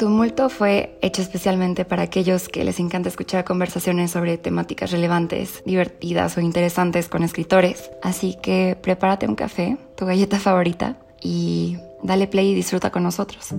Tumulto 0.00 0.48
fue 0.48 0.96
hecho 1.02 1.20
especialmente 1.20 1.84
para 1.84 2.04
aquellos 2.04 2.48
que 2.48 2.64
les 2.64 2.80
encanta 2.80 3.10
escuchar 3.10 3.44
conversaciones 3.44 4.10
sobre 4.10 4.38
temáticas 4.38 4.92
relevantes, 4.92 5.62
divertidas 5.66 6.38
o 6.38 6.40
interesantes 6.40 7.06
con 7.10 7.22
escritores. 7.22 7.90
Así 8.02 8.34
que 8.42 8.78
prepárate 8.80 9.28
un 9.28 9.34
café, 9.34 9.76
tu 9.98 10.06
galleta 10.06 10.38
favorita 10.40 10.98
y 11.22 11.76
dale 12.02 12.28
play 12.28 12.52
y 12.52 12.54
disfruta 12.54 12.90
con 12.90 13.02
nosotros. 13.02 13.54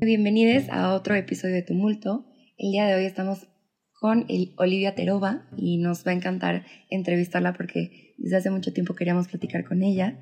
Bienvenidos 0.00 0.70
a 0.70 0.94
otro 0.94 1.14
episodio 1.14 1.56
de 1.56 1.62
Tumulto. 1.62 2.24
El 2.56 2.72
día 2.72 2.86
de 2.86 2.94
hoy 2.94 3.04
estamos 3.04 3.48
con 3.92 4.26
Olivia 4.56 4.94
Terova 4.94 5.46
y 5.58 5.76
nos 5.76 6.06
va 6.06 6.12
a 6.12 6.14
encantar 6.14 6.64
entrevistarla 6.88 7.52
porque 7.52 8.14
desde 8.16 8.38
hace 8.38 8.50
mucho 8.50 8.72
tiempo 8.72 8.94
queríamos 8.94 9.28
platicar 9.28 9.66
con 9.66 9.82
ella 9.82 10.18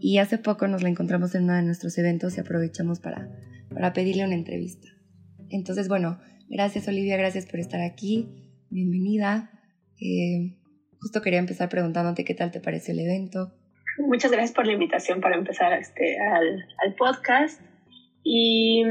y 0.00 0.18
hace 0.18 0.38
poco 0.38 0.68
nos 0.68 0.82
la 0.82 0.88
encontramos 0.88 1.34
en 1.34 1.44
uno 1.44 1.54
de 1.54 1.62
nuestros 1.62 1.96
eventos 1.98 2.36
y 2.36 2.40
aprovechamos 2.40 3.00
para, 3.00 3.28
para 3.70 3.92
pedirle 3.92 4.24
una 4.24 4.34
entrevista. 4.34 4.88
Entonces, 5.50 5.88
bueno, 5.88 6.18
gracias 6.48 6.88
Olivia, 6.88 7.16
gracias 7.16 7.46
por 7.46 7.60
estar 7.60 7.80
aquí, 7.80 8.28
bienvenida. 8.70 9.50
Eh, 10.00 10.56
justo 11.00 11.22
quería 11.22 11.38
empezar 11.38 11.68
preguntándote 11.68 12.24
qué 12.24 12.34
tal 12.34 12.50
te 12.50 12.60
pareció 12.60 12.92
el 12.94 13.00
evento. 13.00 13.52
Muchas 13.98 14.30
gracias 14.30 14.52
por 14.52 14.66
la 14.66 14.72
invitación 14.72 15.20
para 15.20 15.36
empezar 15.36 15.72
este, 15.72 16.18
al, 16.18 16.66
al 16.84 16.94
podcast. 16.94 17.60
Y 18.22 18.82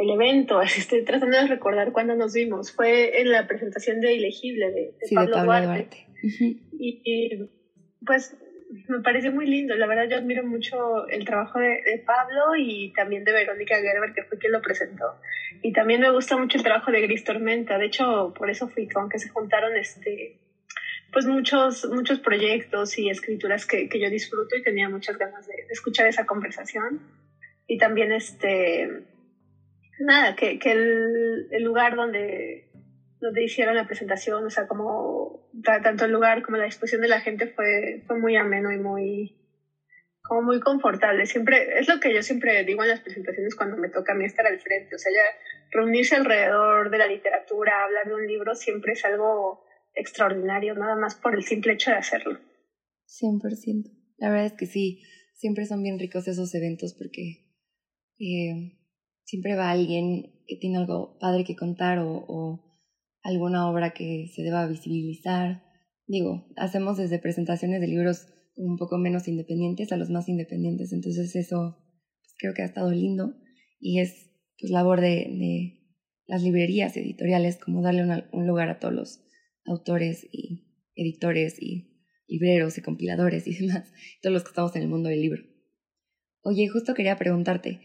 el 0.00 0.10
evento, 0.10 0.62
estoy 0.62 1.04
tratando 1.04 1.36
de 1.36 1.46
recordar 1.46 1.92
cuándo 1.92 2.16
nos 2.16 2.32
vimos, 2.32 2.72
fue 2.72 3.20
en 3.20 3.30
la 3.30 3.46
presentación 3.46 4.00
de 4.00 4.14
Ilegible 4.14 4.70
de, 4.70 4.94
Pablo, 5.14 5.44
Duarte. 5.44 6.06
y, 6.72 7.36
pues 8.06 8.36
me 8.88 9.00
parece 9.00 9.30
muy 9.30 9.46
lindo. 9.46 9.74
La 9.74 9.86
verdad, 9.86 10.06
yo 10.08 10.16
admiro 10.16 10.44
mucho 10.44 11.06
el 11.08 11.24
trabajo 11.24 11.58
de, 11.58 12.02
Pablo 12.04 12.54
y 12.56 12.92
también 12.92 13.24
de 13.24 13.32
Verónica 13.32 13.76
Gerber, 13.80 14.12
que 14.12 14.22
fue 14.22 14.38
quien 14.38 14.52
lo 14.52 14.60
presentó. 14.60 15.16
Y 15.62 15.72
también 15.72 16.00
me 16.00 16.10
gusta 16.10 16.36
mucho 16.36 16.56
el 16.56 16.62
trabajo 16.62 16.90
de 16.90 17.00
Gris 17.00 17.24
Tormenta. 17.24 17.78
De 17.78 17.86
hecho, 17.86 18.32
por 18.36 18.50
eso 18.50 18.68
fui, 18.68 18.88
aunque 18.94 19.18
se 19.18 19.28
juntaron 19.28 19.76
este 19.76 20.36
pues 21.12 21.26
muchos, 21.26 21.84
muchos 21.90 22.20
proyectos 22.20 22.96
y 22.96 23.10
escrituras 23.10 23.66
que, 23.66 23.88
que 23.88 23.98
yo 23.98 24.08
disfruto 24.08 24.54
y 24.54 24.62
tenía 24.62 24.88
muchas 24.88 25.18
ganas 25.18 25.44
de, 25.44 25.54
escuchar 25.70 26.06
esa 26.06 26.24
conversación. 26.24 27.00
Y 27.66 27.78
también 27.78 28.12
este 28.12 28.88
nada, 29.98 30.34
que, 30.34 30.58
que 30.58 30.72
el, 30.72 31.48
el 31.50 31.62
lugar 31.64 31.96
donde 31.96 32.69
donde 33.20 33.44
hicieron 33.44 33.74
la 33.74 33.86
presentación, 33.86 34.44
o 34.44 34.50
sea, 34.50 34.66
como 34.66 35.50
tanto 35.62 36.06
el 36.06 36.12
lugar 36.12 36.42
como 36.42 36.56
la 36.56 36.64
disposición 36.64 37.02
de 37.02 37.08
la 37.08 37.20
gente 37.20 37.46
fue, 37.46 38.02
fue 38.06 38.18
muy 38.18 38.36
ameno 38.36 38.72
y 38.72 38.78
muy, 38.78 39.36
como 40.22 40.42
muy 40.42 40.60
confortable. 40.60 41.26
Siempre, 41.26 41.78
es 41.78 41.86
lo 41.86 42.00
que 42.00 42.14
yo 42.14 42.22
siempre 42.22 42.64
digo 42.64 42.82
en 42.82 42.88
las 42.88 43.00
presentaciones 43.00 43.54
cuando 43.54 43.76
me 43.76 43.90
toca 43.90 44.12
a 44.12 44.14
mí 44.16 44.24
estar 44.24 44.46
al 44.46 44.58
frente, 44.58 44.94
o 44.94 44.98
sea, 44.98 45.12
ya 45.12 45.38
reunirse 45.70 46.16
alrededor 46.16 46.90
de 46.90 46.98
la 46.98 47.06
literatura, 47.06 47.84
hablar 47.84 48.06
de 48.06 48.14
un 48.14 48.26
libro, 48.26 48.54
siempre 48.54 48.92
es 48.92 49.04
algo 49.04 49.64
extraordinario, 49.94 50.74
nada 50.74 50.96
más 50.96 51.14
por 51.14 51.34
el 51.34 51.42
simple 51.42 51.74
hecho 51.74 51.90
de 51.90 51.98
hacerlo. 51.98 52.38
100%. 53.06 53.90
La 54.18 54.30
verdad 54.30 54.46
es 54.46 54.52
que 54.54 54.66
sí, 54.66 55.02
siempre 55.34 55.66
son 55.66 55.82
bien 55.82 55.98
ricos 55.98 56.26
esos 56.26 56.54
eventos 56.54 56.94
porque 56.94 57.50
eh, 58.18 58.78
siempre 59.24 59.56
va 59.56 59.70
alguien 59.70 60.44
que 60.46 60.56
tiene 60.56 60.78
algo 60.78 61.18
padre 61.18 61.44
que 61.44 61.56
contar 61.56 61.98
o, 61.98 62.24
o 62.28 62.69
alguna 63.22 63.68
obra 63.68 63.92
que 63.92 64.30
se 64.34 64.42
deba 64.42 64.66
visibilizar. 64.66 65.62
Digo, 66.06 66.46
hacemos 66.56 66.96
desde 66.96 67.18
presentaciones 67.18 67.80
de 67.80 67.88
libros 67.88 68.26
un 68.56 68.76
poco 68.76 68.98
menos 68.98 69.28
independientes 69.28 69.92
a 69.92 69.96
los 69.96 70.10
más 70.10 70.28
independientes, 70.28 70.92
entonces 70.92 71.34
eso 71.34 71.78
pues, 72.20 72.34
creo 72.38 72.54
que 72.54 72.62
ha 72.62 72.66
estado 72.66 72.90
lindo 72.90 73.34
y 73.78 74.00
es 74.00 74.30
pues 74.58 74.70
labor 74.70 75.00
de, 75.00 75.08
de 75.08 75.80
las 76.26 76.42
librerías 76.42 76.96
editoriales 76.96 77.56
como 77.56 77.82
darle 77.82 78.24
un 78.32 78.46
lugar 78.46 78.68
a 78.68 78.78
todos 78.78 78.94
los 78.94 79.24
autores 79.64 80.28
y 80.30 80.66
editores 80.94 81.60
y 81.60 82.04
libreros 82.26 82.76
y 82.76 82.82
compiladores 82.82 83.46
y 83.46 83.54
demás, 83.66 83.90
todos 84.22 84.34
los 84.34 84.42
que 84.42 84.50
estamos 84.50 84.76
en 84.76 84.82
el 84.82 84.88
mundo 84.88 85.08
del 85.08 85.22
libro. 85.22 85.42
Oye, 86.42 86.68
justo 86.68 86.94
quería 86.94 87.16
preguntarte, 87.16 87.80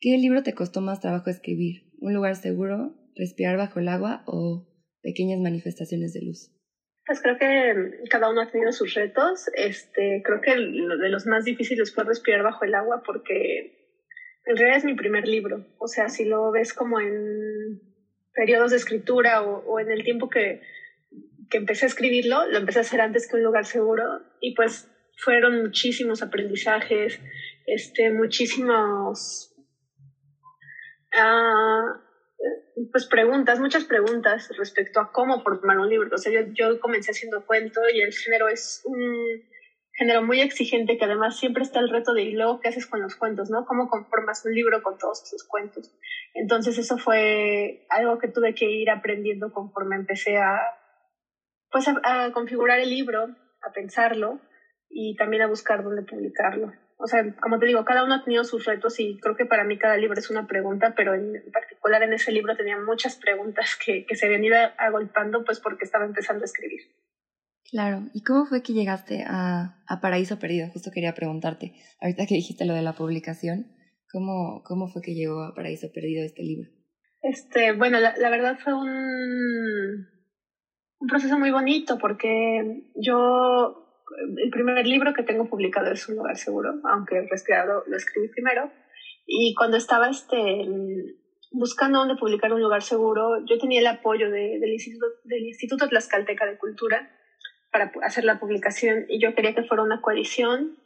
¿qué 0.00 0.16
libro 0.18 0.42
te 0.42 0.54
costó 0.54 0.80
más 0.80 1.00
trabajo 1.00 1.30
escribir? 1.30 1.90
¿Un 2.00 2.14
lugar 2.14 2.36
seguro 2.36 3.01
respirar 3.16 3.56
bajo 3.56 3.80
el 3.80 3.88
agua 3.88 4.22
o 4.26 4.68
pequeñas 5.02 5.40
manifestaciones 5.40 6.12
de 6.12 6.22
luz? 6.22 6.50
Pues 7.04 7.20
creo 7.20 7.36
que 7.36 8.08
cada 8.08 8.30
uno 8.30 8.42
ha 8.42 8.50
tenido 8.50 8.72
sus 8.72 8.94
retos. 8.94 9.48
Este, 9.54 10.22
creo 10.24 10.40
que 10.40 10.52
de 10.52 11.08
los 11.08 11.26
más 11.26 11.44
difíciles 11.44 11.92
fue 11.94 12.04
respirar 12.04 12.42
bajo 12.42 12.64
el 12.64 12.74
agua 12.74 13.02
porque 13.04 13.82
en 14.44 14.56
realidad 14.56 14.78
es 14.78 14.84
mi 14.84 14.94
primer 14.94 15.26
libro. 15.26 15.66
O 15.78 15.88
sea, 15.88 16.08
si 16.08 16.24
lo 16.24 16.50
ves 16.52 16.72
como 16.72 17.00
en 17.00 17.80
periodos 18.32 18.70
de 18.70 18.76
escritura 18.76 19.42
o, 19.42 19.80
en 19.80 19.90
el 19.90 20.04
tiempo 20.04 20.30
que, 20.30 20.62
que 21.50 21.58
empecé 21.58 21.86
a 21.86 21.88
escribirlo, 21.88 22.46
lo 22.46 22.58
empecé 22.58 22.78
a 22.78 22.82
hacer 22.82 23.00
antes 23.00 23.28
que 23.28 23.36
un 23.36 23.42
lugar 23.42 23.66
seguro 23.66 24.04
y 24.40 24.54
pues 24.54 24.88
fueron 25.16 25.60
muchísimos 25.62 26.22
aprendizajes, 26.22 27.20
este, 27.66 28.12
muchísimos... 28.12 29.48
Uh, 31.14 32.11
pues 32.90 33.06
preguntas, 33.06 33.58
muchas 33.58 33.84
preguntas 33.84 34.48
respecto 34.56 35.00
a 35.00 35.10
cómo 35.12 35.40
formar 35.40 35.78
un 35.78 35.88
libro. 35.88 36.08
O 36.12 36.18
sea, 36.18 36.32
yo, 36.32 36.40
yo 36.52 36.78
comencé 36.78 37.10
haciendo 37.10 37.44
cuento 37.44 37.80
y 37.92 38.00
el 38.00 38.12
género 38.12 38.48
es 38.48 38.80
un 38.84 39.42
género 39.94 40.22
muy 40.22 40.40
exigente 40.40 40.96
que 40.96 41.04
además 41.04 41.36
siempre 41.36 41.62
está 41.62 41.78
el 41.78 41.88
reto 41.88 42.14
de 42.14 42.22
y 42.22 42.32
luego 42.32 42.60
qué 42.60 42.68
haces 42.68 42.86
con 42.86 43.02
los 43.02 43.14
cuentos, 43.14 43.50
¿no? 43.50 43.64
¿Cómo 43.64 43.88
conformas 43.88 44.42
un 44.44 44.54
libro 44.54 44.80
con 44.82 44.96
todos 44.96 45.22
esos 45.22 45.44
cuentos? 45.46 45.94
Entonces 46.34 46.78
eso 46.78 46.96
fue 46.96 47.84
algo 47.90 48.18
que 48.18 48.28
tuve 48.28 48.54
que 48.54 48.70
ir 48.70 48.90
aprendiendo 48.90 49.50
conforme 49.50 49.96
empecé 49.96 50.38
a, 50.38 50.58
pues 51.70 51.86
a 51.88 52.30
configurar 52.32 52.78
el 52.78 52.88
libro, 52.88 53.24
a 53.60 53.70
pensarlo 53.72 54.40
y 54.88 55.14
también 55.16 55.42
a 55.42 55.46
buscar 55.48 55.82
dónde 55.82 56.02
publicarlo 56.02 56.72
o 57.02 57.06
sea, 57.08 57.34
como 57.42 57.58
te 57.58 57.66
digo, 57.66 57.84
cada 57.84 58.04
uno 58.04 58.14
ha 58.14 58.22
tenido 58.22 58.44
sus 58.44 58.64
retos 58.64 59.00
y 59.00 59.18
creo 59.18 59.34
que 59.34 59.44
para 59.44 59.64
mí 59.64 59.76
cada 59.76 59.96
libro 59.96 60.16
es 60.16 60.30
una 60.30 60.46
pregunta, 60.46 60.94
pero 60.96 61.14
en 61.14 61.42
particular 61.52 62.00
en 62.04 62.12
ese 62.12 62.30
libro 62.30 62.56
tenía 62.56 62.78
muchas 62.78 63.16
preguntas 63.16 63.76
que, 63.84 64.06
que 64.06 64.14
se 64.14 64.26
habían 64.26 64.44
ido 64.44 64.56
agolpando 64.78 65.44
pues 65.44 65.58
porque 65.58 65.84
estaba 65.84 66.04
empezando 66.04 66.42
a 66.42 66.44
escribir. 66.44 66.80
Claro, 67.68 68.08
¿y 68.14 68.22
cómo 68.22 68.46
fue 68.46 68.62
que 68.62 68.72
llegaste 68.72 69.24
a, 69.26 69.82
a 69.88 70.00
Paraíso 70.00 70.38
Perdido? 70.38 70.68
Justo 70.68 70.92
quería 70.92 71.12
preguntarte, 71.14 71.72
ahorita 72.00 72.26
que 72.26 72.36
dijiste 72.36 72.66
lo 72.66 72.74
de 72.74 72.82
la 72.82 72.92
publicación, 72.92 73.66
¿cómo, 74.12 74.62
cómo 74.62 74.86
fue 74.86 75.02
que 75.02 75.14
llegó 75.14 75.42
a 75.42 75.54
Paraíso 75.54 75.90
Perdido 75.92 76.24
este 76.24 76.42
libro? 76.42 76.70
Este, 77.20 77.72
bueno, 77.72 77.98
la, 77.98 78.14
la 78.16 78.30
verdad 78.30 78.58
fue 78.62 78.74
un, 78.74 80.06
un 81.00 81.08
proceso 81.08 81.36
muy 81.36 81.50
bonito 81.50 81.98
porque 81.98 82.84
yo 82.94 83.81
el 84.36 84.50
primer 84.50 84.86
libro 84.86 85.12
que 85.12 85.22
tengo 85.22 85.44
publicado 85.44 85.90
es 85.90 86.08
Un 86.08 86.16
lugar 86.16 86.36
seguro, 86.36 86.74
aunque 86.84 87.18
el 87.18 87.28
respirado 87.28 87.82
lo 87.86 87.96
escribí 87.96 88.28
primero. 88.28 88.70
Y 89.26 89.54
cuando 89.54 89.76
estaba 89.76 90.08
este, 90.08 90.36
buscando 91.52 92.00
dónde 92.00 92.16
publicar 92.16 92.52
un 92.52 92.60
lugar 92.60 92.82
seguro, 92.82 93.44
yo 93.46 93.58
tenía 93.58 93.80
el 93.80 93.86
apoyo 93.86 94.30
de, 94.30 94.58
del, 94.58 94.72
Instituto, 94.72 95.06
del 95.24 95.44
Instituto 95.44 95.88
Tlaxcalteca 95.88 96.46
de 96.46 96.58
Cultura 96.58 97.10
para 97.70 97.90
hacer 98.02 98.24
la 98.24 98.38
publicación 98.38 99.06
y 99.08 99.20
yo 99.20 99.34
quería 99.34 99.54
que 99.54 99.62
fuera 99.62 99.82
una 99.82 100.00
coalición, 100.00 100.76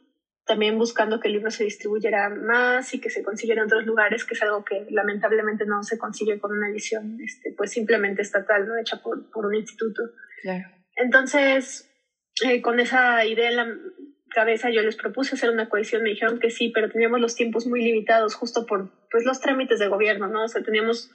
también 0.45 0.77
buscando 0.77 1.19
que 1.19 1.27
el 1.27 1.33
libro 1.33 1.51
se 1.51 1.65
distribuyera 1.65 2.29
más 2.29 2.93
y 2.93 2.99
que 2.99 3.09
se 3.09 3.23
consiguiera 3.23 3.61
en 3.61 3.65
otros 3.65 3.85
lugares, 3.85 4.23
que 4.23 4.33
es 4.33 4.41
algo 4.41 4.63
que 4.63 4.85
lamentablemente 4.89 5.65
no 5.65 5.83
se 5.83 5.97
consigue 5.97 6.39
con 6.39 6.53
una 6.53 6.69
edición 6.69 7.17
este, 7.21 7.53
pues 7.57 7.71
simplemente 7.71 8.21
estatal, 8.21 8.65
¿no? 8.65 8.77
hecha 8.77 9.01
por, 9.01 9.29
por 9.29 9.45
un 9.45 9.55
instituto. 9.55 10.03
Claro. 10.41 10.69
Entonces, 10.95 11.86
eh, 12.45 12.61
con 12.61 12.79
esa 12.79 13.25
idea 13.25 13.49
en 13.49 13.55
la 13.55 13.67
cabeza 14.29 14.69
yo 14.69 14.81
les 14.81 14.95
propuse 14.95 15.35
hacer 15.35 15.49
una 15.49 15.67
cohesión, 15.67 16.03
me 16.03 16.09
dijeron 16.09 16.39
que 16.39 16.49
sí, 16.49 16.69
pero 16.69 16.89
teníamos 16.89 17.19
los 17.19 17.33
tiempos 17.33 17.65
muy 17.65 17.81
limitados 17.81 18.35
justo 18.35 18.65
por 18.65 18.89
pues, 19.09 19.23
los 19.25 19.39
trámites 19.39 19.79
de 19.79 19.87
gobierno, 19.87 20.27
¿no? 20.27 20.43
O 20.43 20.47
sea, 20.47 20.61
teníamos, 20.61 21.09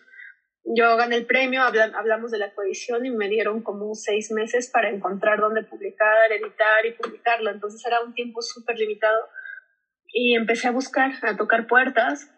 yo 0.64 0.97
gané 0.97 1.17
el 1.17 1.25
premio, 1.25 1.62
hablamos 1.62 2.31
de 2.31 2.38
la 2.38 2.50
cohesión 2.50 3.05
y 3.05 3.11
me 3.11 3.29
dieron 3.29 3.61
como 3.61 3.94
seis 3.94 4.31
meses 4.31 4.69
para 4.73 4.88
encontrar 4.88 5.38
dónde 5.38 5.62
publicar, 5.62 6.32
editar 6.32 6.85
y 6.85 6.93
publicarlo, 6.93 7.50
entonces 7.50 7.85
era 7.85 8.00
un 8.00 8.12
tiempo 8.12 8.41
súper 8.43 8.79
limitado 8.79 9.29
y 10.12 10.35
empecé 10.35 10.69
a 10.69 10.73
buscar, 10.73 11.12
a 11.23 11.37
tocar 11.37 11.67
puertas 11.67 12.29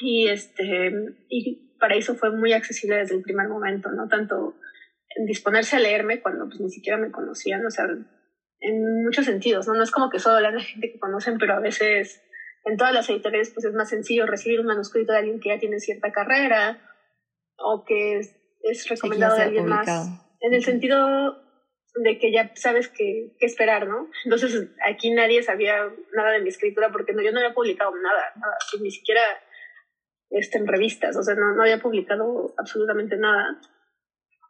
y 0.00 0.28
este, 0.28 0.90
y 1.28 1.76
para 1.78 1.96
eso 1.96 2.14
fue 2.14 2.30
muy 2.30 2.52
accesible 2.52 2.96
desde 2.96 3.16
el 3.16 3.22
primer 3.22 3.48
momento, 3.48 3.90
¿no? 3.90 4.08
Tanto 4.08 4.54
disponerse 5.24 5.76
a 5.76 5.80
leerme 5.80 6.20
cuando 6.20 6.46
pues 6.46 6.60
ni 6.60 6.70
siquiera 6.70 6.98
me 6.98 7.10
conocían, 7.10 7.64
o 7.64 7.70
sea, 7.70 7.86
en 8.60 9.04
muchos 9.04 9.24
sentidos, 9.24 9.66
¿no? 9.66 9.74
No 9.74 9.82
es 9.82 9.90
como 9.90 10.10
que 10.10 10.18
solo 10.18 10.40
la 10.40 10.58
gente 10.60 10.90
que 10.92 10.98
conocen, 10.98 11.38
pero 11.38 11.54
a 11.54 11.60
veces 11.60 12.22
en 12.64 12.76
todas 12.76 12.92
las 12.92 13.08
editoriales 13.08 13.50
pues 13.50 13.64
es 13.64 13.74
más 13.74 13.88
sencillo 13.88 14.26
recibir 14.26 14.60
un 14.60 14.66
manuscrito 14.66 15.12
de 15.12 15.18
alguien 15.18 15.40
que 15.40 15.50
ya 15.50 15.58
tiene 15.58 15.78
cierta 15.78 16.10
carrera 16.12 16.80
o 17.58 17.84
que 17.86 18.18
es, 18.18 18.88
recomendado 18.88 19.36
de 19.36 19.42
alguien 19.42 19.66
más. 19.66 19.88
En 20.40 20.52
el 20.52 20.64
sentido 20.64 21.36
de 22.02 22.18
que 22.18 22.32
ya 22.32 22.50
sabes 22.56 22.88
qué, 22.88 23.34
esperar, 23.40 23.88
¿no? 23.88 24.10
Entonces 24.24 24.68
aquí 24.84 25.10
nadie 25.12 25.42
sabía 25.42 25.88
nada 26.12 26.32
de 26.32 26.40
mi 26.40 26.48
escritura 26.48 26.90
porque 26.90 27.12
no, 27.12 27.22
yo 27.22 27.32
no 27.32 27.38
había 27.38 27.54
publicado 27.54 27.92
nada, 27.96 28.32
nada 28.36 28.56
ni 28.82 28.90
siquiera 28.90 29.22
este, 30.30 30.58
en 30.58 30.66
revistas, 30.66 31.16
o 31.16 31.22
sea, 31.22 31.34
no, 31.34 31.54
no 31.54 31.62
había 31.62 31.78
publicado 31.78 32.52
absolutamente 32.58 33.16
nada. 33.16 33.60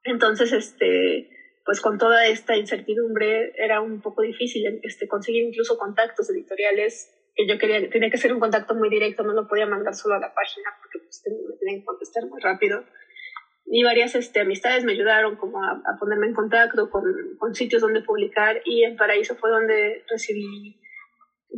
Entonces, 0.06 0.52
este, 0.52 1.28
pues 1.64 1.80
con 1.80 1.98
toda 1.98 2.26
esta 2.26 2.56
incertidumbre 2.56 3.52
era 3.56 3.80
un 3.80 4.00
poco 4.00 4.22
difícil 4.22 4.80
este, 4.82 5.08
conseguir 5.08 5.44
incluso 5.44 5.76
contactos 5.76 6.30
editoriales 6.30 7.12
que 7.34 7.46
yo 7.46 7.58
quería, 7.58 7.90
tenía 7.90 8.08
que 8.08 8.16
ser 8.16 8.32
un 8.32 8.40
contacto 8.40 8.74
muy 8.74 8.88
directo, 8.88 9.22
no 9.22 9.34
lo 9.34 9.46
podía 9.46 9.66
mandar 9.66 9.94
solo 9.94 10.14
a 10.14 10.20
la 10.20 10.32
página 10.32 10.70
porque 10.78 11.00
pues, 11.00 11.22
me 11.26 11.56
tenían 11.58 11.80
que 11.80 11.84
contestar 11.84 12.24
muy 12.26 12.40
rápido. 12.40 12.84
Y 13.68 13.82
varias 13.82 14.14
este, 14.14 14.40
amistades 14.40 14.84
me 14.84 14.92
ayudaron 14.92 15.36
como 15.36 15.62
a, 15.62 15.82
ponerme 15.98 16.28
en 16.28 16.34
contacto 16.34 16.88
con, 16.88 17.02
con, 17.36 17.52
sitios 17.52 17.82
donde 17.82 18.00
publicar 18.00 18.62
y 18.64 18.84
en 18.84 18.96
Paraíso 18.96 19.34
fue 19.34 19.50
donde 19.50 20.04
recibí, 20.08 20.80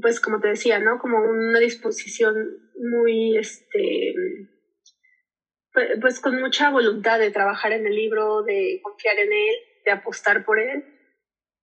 pues 0.01 0.21
como 0.21 0.41
te 0.41 0.49
decía, 0.49 0.79
¿no? 0.79 0.99
Como 0.99 1.19
una 1.21 1.59
disposición 1.59 2.35
muy, 2.77 3.37
este, 3.37 4.15
pues, 5.79 5.99
pues 6.01 6.21
con 6.21 6.41
mucha 6.41 6.71
voluntad 6.71 7.21
de 7.21 7.31
trabajar 7.31 7.73
en 7.73 7.87
el 7.87 7.95
libro, 7.95 8.43
de 8.43 8.81
confiar 8.83 9.17
en 9.19 9.33
él, 9.33 9.55
de 9.85 9.93
apostar 9.93 10.45
por 10.45 10.59
él 10.59 10.83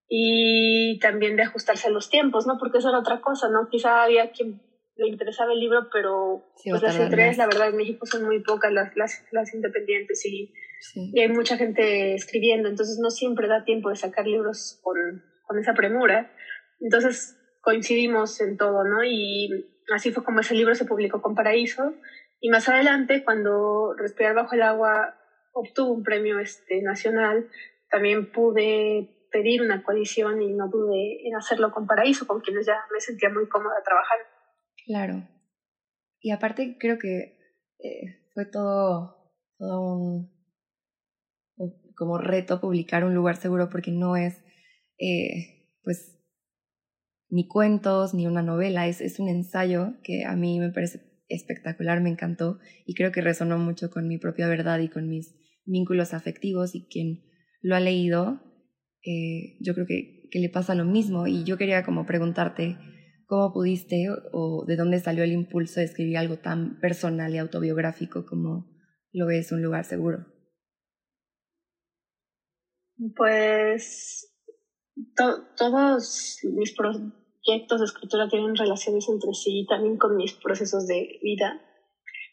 y 0.07 0.99
también 0.99 1.35
de 1.35 1.43
ajustarse 1.43 1.87
a 1.87 1.91
los 1.91 2.09
tiempos, 2.09 2.47
¿no? 2.47 2.57
Porque 2.57 2.77
eso 2.77 2.89
era 2.89 2.99
otra 2.99 3.19
cosa, 3.19 3.49
¿no? 3.49 3.67
Quizá 3.69 4.03
había 4.03 4.31
quien 4.31 4.61
le 4.95 5.07
interesaba 5.07 5.51
el 5.51 5.59
libro, 5.59 5.89
pero 5.91 6.45
pues 6.63 6.81
las 6.81 6.97
entregas, 6.97 7.37
la 7.37 7.47
verdad, 7.47 7.67
en 7.67 7.75
México 7.75 8.05
son 8.05 8.23
muy 8.23 8.41
pocas 8.41 8.71
las, 8.71 8.95
las, 8.95 9.25
las 9.31 9.53
independientes 9.53 10.25
y, 10.25 10.53
y, 10.95 11.19
hay 11.19 11.27
mucha 11.27 11.57
gente 11.57 12.13
escribiendo, 12.13 12.69
entonces 12.69 12.97
no 13.01 13.09
siempre 13.09 13.49
da 13.49 13.65
tiempo 13.65 13.89
de 13.89 13.97
sacar 13.97 14.25
libros 14.25 14.79
con, 14.81 14.95
con 15.45 15.59
esa 15.59 15.73
premura. 15.73 16.31
Entonces 16.79 17.37
coincidimos 17.61 18.39
en 18.39 18.55
todo, 18.55 18.85
¿no? 18.85 19.03
Y 19.03 19.49
así 19.93 20.13
fue 20.13 20.23
como 20.23 20.39
ese 20.39 20.55
libro 20.55 20.73
se 20.73 20.85
publicó 20.85 21.21
con 21.21 21.35
Paraíso. 21.35 21.93
Y 22.45 22.49
más 22.49 22.69
adelante, 22.69 23.23
cuando 23.23 23.95
Respirar 23.97 24.35
bajo 24.35 24.53
el 24.53 24.61
agua 24.61 25.15
obtuvo 25.51 25.91
un 25.91 26.03
premio 26.03 26.37
este, 26.37 26.79
nacional, 26.83 27.49
también 27.89 28.31
pude 28.31 29.27
pedir 29.31 29.63
una 29.63 29.81
coalición 29.81 30.39
y 30.43 30.53
no 30.53 30.69
pude 30.69 31.27
en 31.27 31.35
hacerlo 31.35 31.71
con 31.71 31.87
Paraíso, 31.87 32.27
con 32.27 32.41
quienes 32.41 32.67
ya 32.67 32.75
me 32.93 32.99
sentía 32.99 33.31
muy 33.31 33.49
cómoda 33.49 33.73
trabajar. 33.83 34.19
Claro. 34.85 35.27
Y 36.19 36.29
aparte 36.29 36.77
creo 36.79 36.99
que 36.99 37.39
eh, 37.79 38.29
fue 38.35 38.45
todo, 38.45 39.33
todo 39.57 39.81
un 39.81 40.31
como 41.95 42.19
reto 42.19 42.61
publicar 42.61 43.05
un 43.05 43.15
lugar 43.15 43.37
seguro 43.37 43.69
porque 43.71 43.89
no 43.89 44.17
es 44.17 44.37
eh, 44.99 45.71
pues 45.83 46.15
ni 47.27 47.47
cuentos 47.47 48.13
ni 48.13 48.27
una 48.27 48.43
novela, 48.43 48.85
es, 48.85 49.01
es 49.01 49.19
un 49.19 49.29
ensayo 49.29 49.95
que 50.03 50.25
a 50.25 50.35
mí 50.35 50.59
me 50.59 50.69
parece 50.69 51.14
espectacular, 51.27 52.01
me 52.01 52.09
encantó 52.09 52.59
y 52.85 52.93
creo 52.93 53.11
que 53.11 53.21
resonó 53.21 53.57
mucho 53.57 53.89
con 53.89 54.07
mi 54.07 54.17
propia 54.17 54.47
verdad 54.47 54.79
y 54.79 54.89
con 54.89 55.09
mis 55.09 55.35
vínculos 55.65 56.13
afectivos 56.13 56.75
y 56.75 56.87
quien 56.87 57.23
lo 57.61 57.75
ha 57.75 57.79
leído 57.79 58.41
eh, 59.03 59.57
yo 59.59 59.73
creo 59.75 59.85
que, 59.85 60.27
que, 60.31 60.39
le 60.39 60.49
pasa 60.49 60.73
lo 60.73 60.83
mismo 60.83 61.27
y 61.27 61.43
yo 61.43 61.57
quería 61.57 61.83
como 61.83 62.07
preguntarte 62.07 62.77
cómo 63.27 63.53
pudiste 63.53 64.07
o, 64.31 64.65
de 64.65 64.75
dónde 64.75 64.99
salió 64.99 65.23
el 65.23 65.31
impulso 65.31 65.79
de 65.79 65.85
escribir 65.85 66.17
algo 66.17 66.37
tan 66.37 66.79
personal 66.79 67.33
y 67.33 67.37
autobiográfico 67.37 68.25
como 68.25 68.67
lo 69.11 69.29
es 69.29 69.51
un 69.51 69.61
lugar 69.61 69.85
seguro. 69.85 70.25
Pues 73.15 74.33
todos 75.57 76.39
mis 76.43 76.73
proyectos 77.45 77.79
de 77.79 77.85
escritura 77.85 78.27
tienen 78.27 78.55
relaciones 78.55 79.07
entre 79.07 79.33
sí 79.33 79.61
y 79.61 79.65
también 79.65 79.97
con 79.97 80.15
mis 80.15 80.33
procesos 80.33 80.87
de 80.87 81.19
vida. 81.21 81.61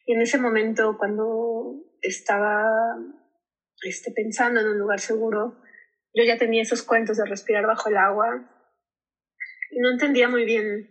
Y 0.06 0.14
en 0.14 0.22
ese 0.22 0.38
momento, 0.38 0.96
cuando 0.98 1.74
estaba 2.00 2.64
este, 3.82 4.10
pensando 4.10 4.60
en 4.60 4.68
un 4.68 4.78
lugar 4.78 5.00
seguro, 5.00 5.60
yo 6.14 6.24
ya 6.24 6.36
tenía 6.36 6.62
esos 6.62 6.82
cuentos 6.82 7.16
de 7.16 7.26
respirar 7.26 7.66
bajo 7.66 7.88
el 7.88 7.96
agua 7.96 8.48
y 9.70 9.78
no 9.78 9.90
entendía 9.90 10.28
muy 10.28 10.44
bien 10.44 10.88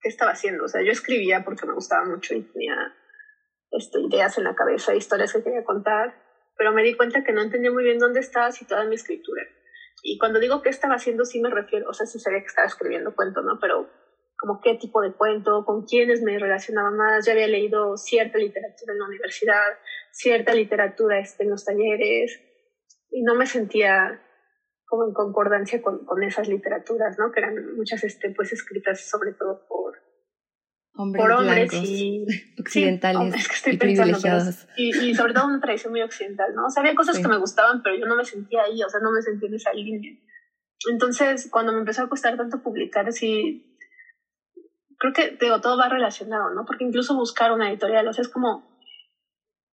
qué 0.00 0.08
estaba 0.08 0.32
haciendo. 0.32 0.64
O 0.64 0.68
sea, 0.68 0.82
yo 0.82 0.92
escribía 0.92 1.44
porque 1.44 1.66
me 1.66 1.74
gustaba 1.74 2.04
mucho 2.04 2.34
y 2.34 2.42
tenía 2.42 2.94
este, 3.70 4.00
ideas 4.00 4.36
en 4.38 4.44
la 4.44 4.54
cabeza, 4.54 4.94
historias 4.94 5.32
que 5.32 5.42
quería 5.42 5.64
contar, 5.64 6.14
pero 6.56 6.72
me 6.72 6.82
di 6.82 6.94
cuenta 6.94 7.22
que 7.24 7.32
no 7.32 7.42
entendía 7.42 7.70
muy 7.70 7.84
bien 7.84 7.98
dónde 7.98 8.20
estaba 8.20 8.50
situada 8.50 8.84
mi 8.84 8.96
escritura. 8.96 9.42
Y 10.02 10.18
cuando 10.18 10.38
digo 10.38 10.62
qué 10.62 10.70
estaba 10.70 10.94
haciendo, 10.94 11.24
sí 11.24 11.40
me 11.40 11.50
refiero, 11.50 11.88
o 11.88 11.92
sea, 11.92 12.06
sí 12.06 12.18
sabía 12.18 12.40
que 12.40 12.46
estaba 12.46 12.66
escribiendo 12.66 13.14
cuento, 13.14 13.42
¿no? 13.42 13.58
Pero 13.60 13.88
como 14.38 14.60
qué 14.62 14.74
tipo 14.76 15.02
de 15.02 15.12
cuento, 15.12 15.64
con 15.66 15.84
quiénes 15.84 16.22
me 16.22 16.38
relacionaba 16.38 16.90
más. 16.90 17.26
Ya 17.26 17.32
había 17.32 17.48
leído 17.48 17.96
cierta 17.96 18.38
literatura 18.38 18.92
en 18.92 18.98
la 18.98 19.06
universidad, 19.06 19.78
cierta 20.12 20.54
literatura 20.54 21.18
este, 21.18 21.44
en 21.44 21.50
los 21.50 21.64
talleres, 21.64 22.40
y 23.10 23.22
no 23.22 23.34
me 23.34 23.46
sentía 23.46 24.22
como 24.86 25.04
en 25.04 25.12
concordancia 25.12 25.80
con, 25.82 26.04
con, 26.04 26.22
esas 26.22 26.48
literaturas, 26.48 27.16
¿no? 27.18 27.30
Que 27.30 27.40
eran 27.40 27.76
muchas 27.76 28.02
este, 28.02 28.30
pues 28.30 28.52
escritas 28.52 29.08
sobre 29.08 29.32
todo 29.32 29.66
por 29.68 29.89
hombres, 31.00 31.22
por 31.22 31.32
hombres 31.32 31.72
y 31.72 32.24
occidentales 32.60 33.34
y 33.66 33.76
privilegiados. 33.76 34.66
y, 34.76 34.96
y, 34.96 35.14
sobre 35.14 35.32
todo 35.32 35.46
una 35.46 35.60
tradición 35.60 35.92
muy 35.92 36.02
occidental, 36.02 36.54
¿no? 36.54 36.66
O 36.66 36.70
sea, 36.70 36.82
había 36.82 36.94
cosas 36.94 37.18
que 37.18 37.28
me 37.28 37.36
gustaban, 37.36 37.82
pero 37.82 37.96
yo 37.96 38.06
no 38.06 38.16
me 38.16 38.24
sentía 38.24 38.62
ahí, 38.62 38.82
o 38.82 38.88
sea, 38.88 39.00
no 39.00 39.10
me 39.10 39.22
sentía 39.22 39.48
en 39.48 39.54
esa 39.54 39.72
línea. 39.72 40.12
Entonces, 40.90 41.48
cuando 41.50 41.72
me 41.72 41.80
empezó 41.80 42.02
a 42.02 42.08
costar 42.08 42.36
tanto 42.36 42.62
publicar, 42.62 43.06
así, 43.06 43.76
creo 44.98 45.12
que, 45.12 45.36
digo, 45.40 45.60
todo 45.60 45.76
va 45.76 45.88
relacionado, 45.88 46.50
¿no? 46.54 46.64
Porque 46.64 46.84
incluso 46.84 47.14
buscar 47.14 47.52
una 47.52 47.70
editorial, 47.70 48.06
o 48.08 48.12
sea, 48.12 48.22
es 48.22 48.28
como, 48.28 48.79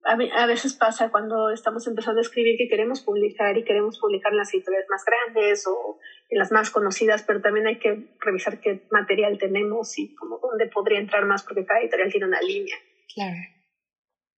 a, 0.07 0.45
veces 0.45 0.73
pasa 0.73 1.09
cuando 1.09 1.49
estamos 1.49 1.85
empezando 1.87 2.19
a 2.19 2.21
escribir 2.21 2.57
que 2.57 2.69
queremos 2.69 3.01
publicar 3.01 3.57
y 3.57 3.63
queremos 3.63 3.99
publicar 3.99 4.31
en 4.31 4.37
las 4.37 4.53
editoriales 4.53 4.87
más 4.89 5.03
grandes 5.05 5.67
o 5.67 5.99
en 6.29 6.39
las 6.39 6.51
más 6.51 6.69
conocidas, 6.69 7.23
pero 7.23 7.41
también 7.41 7.67
hay 7.67 7.77
que 7.77 8.15
revisar 8.19 8.59
qué 8.59 8.87
material 8.91 9.37
tenemos 9.37 9.97
y 9.99 10.15
como 10.15 10.39
dónde 10.39 10.67
podría 10.67 10.99
entrar 10.99 11.25
más, 11.25 11.43
porque 11.43 11.65
cada 11.65 11.81
editorial 11.81 12.11
tiene 12.11 12.27
una 12.27 12.41
línea. 12.41 12.75
Claro. 13.13 13.37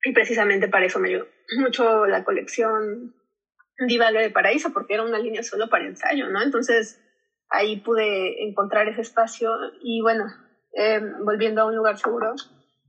Y 0.04 0.14
precisamente 0.14 0.68
para 0.68 0.86
eso 0.86 1.00
me 1.00 1.10
ayudó 1.10 1.28
mucho 1.58 2.06
la 2.06 2.24
colección 2.24 3.16
Divague 3.88 4.20
de 4.20 4.30
Paraíso, 4.30 4.74
porque 4.74 4.96
era 4.96 5.04
una 5.04 5.20
línea 5.20 5.44
solo 5.44 5.70
para 5.70 5.86
ensayo, 5.86 6.30
¿no? 6.30 6.42
Entonces 6.42 7.02
ahí 7.50 7.78
pude 7.82 8.44
encontrar 8.44 8.88
ese 8.88 9.02
espacio 9.02 9.52
y 9.82 10.02
bueno, 10.02 10.26
eh, 10.74 11.00
volviendo 11.24 11.62
a 11.62 11.66
un 11.66 11.76
lugar 11.76 11.98
seguro, 11.98 12.34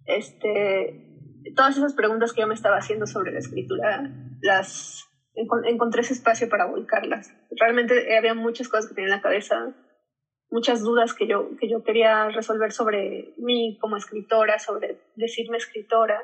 este, 0.07 1.10
todas 1.55 1.77
esas 1.77 1.95
preguntas 1.95 2.33
que 2.33 2.41
yo 2.41 2.47
me 2.47 2.55
estaba 2.55 2.77
haciendo 2.77 3.07
sobre 3.07 3.33
la 3.33 3.39
escritura, 3.39 4.11
las 4.41 5.09
encontré 5.35 6.03
ese 6.03 6.15
espacio 6.15 6.49
para 6.49 6.67
volcarlas. 6.67 7.33
Realmente 7.59 8.17
había 8.17 8.35
muchas 8.35 8.69
cosas 8.69 8.89
que 8.89 8.95
tenía 8.95 9.09
en 9.09 9.17
la 9.17 9.23
cabeza, 9.23 9.75
muchas 10.51 10.83
dudas 10.83 11.15
que 11.15 11.27
yo, 11.27 11.57
que 11.59 11.69
yo 11.69 11.83
quería 11.83 12.29
resolver 12.29 12.73
sobre 12.73 13.35
mí 13.39 13.79
como 13.81 13.97
escritora, 13.97 14.59
sobre 14.59 15.01
decirme 15.17 15.57
escritora. 15.57 16.23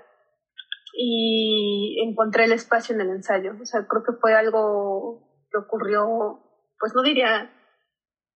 Y 0.99 2.03
encontré 2.09 2.45
el 2.45 2.53
espacio 2.53 2.95
en 2.95 3.03
el 3.03 3.11
ensayo. 3.11 3.53
O 3.61 3.67
sea, 3.67 3.87
creo 3.87 4.03
que 4.03 4.19
fue 4.19 4.35
algo 4.35 5.45
que 5.51 5.59
ocurrió, 5.59 6.41
pues 6.79 6.95
no 6.95 7.03
diría 7.03 7.53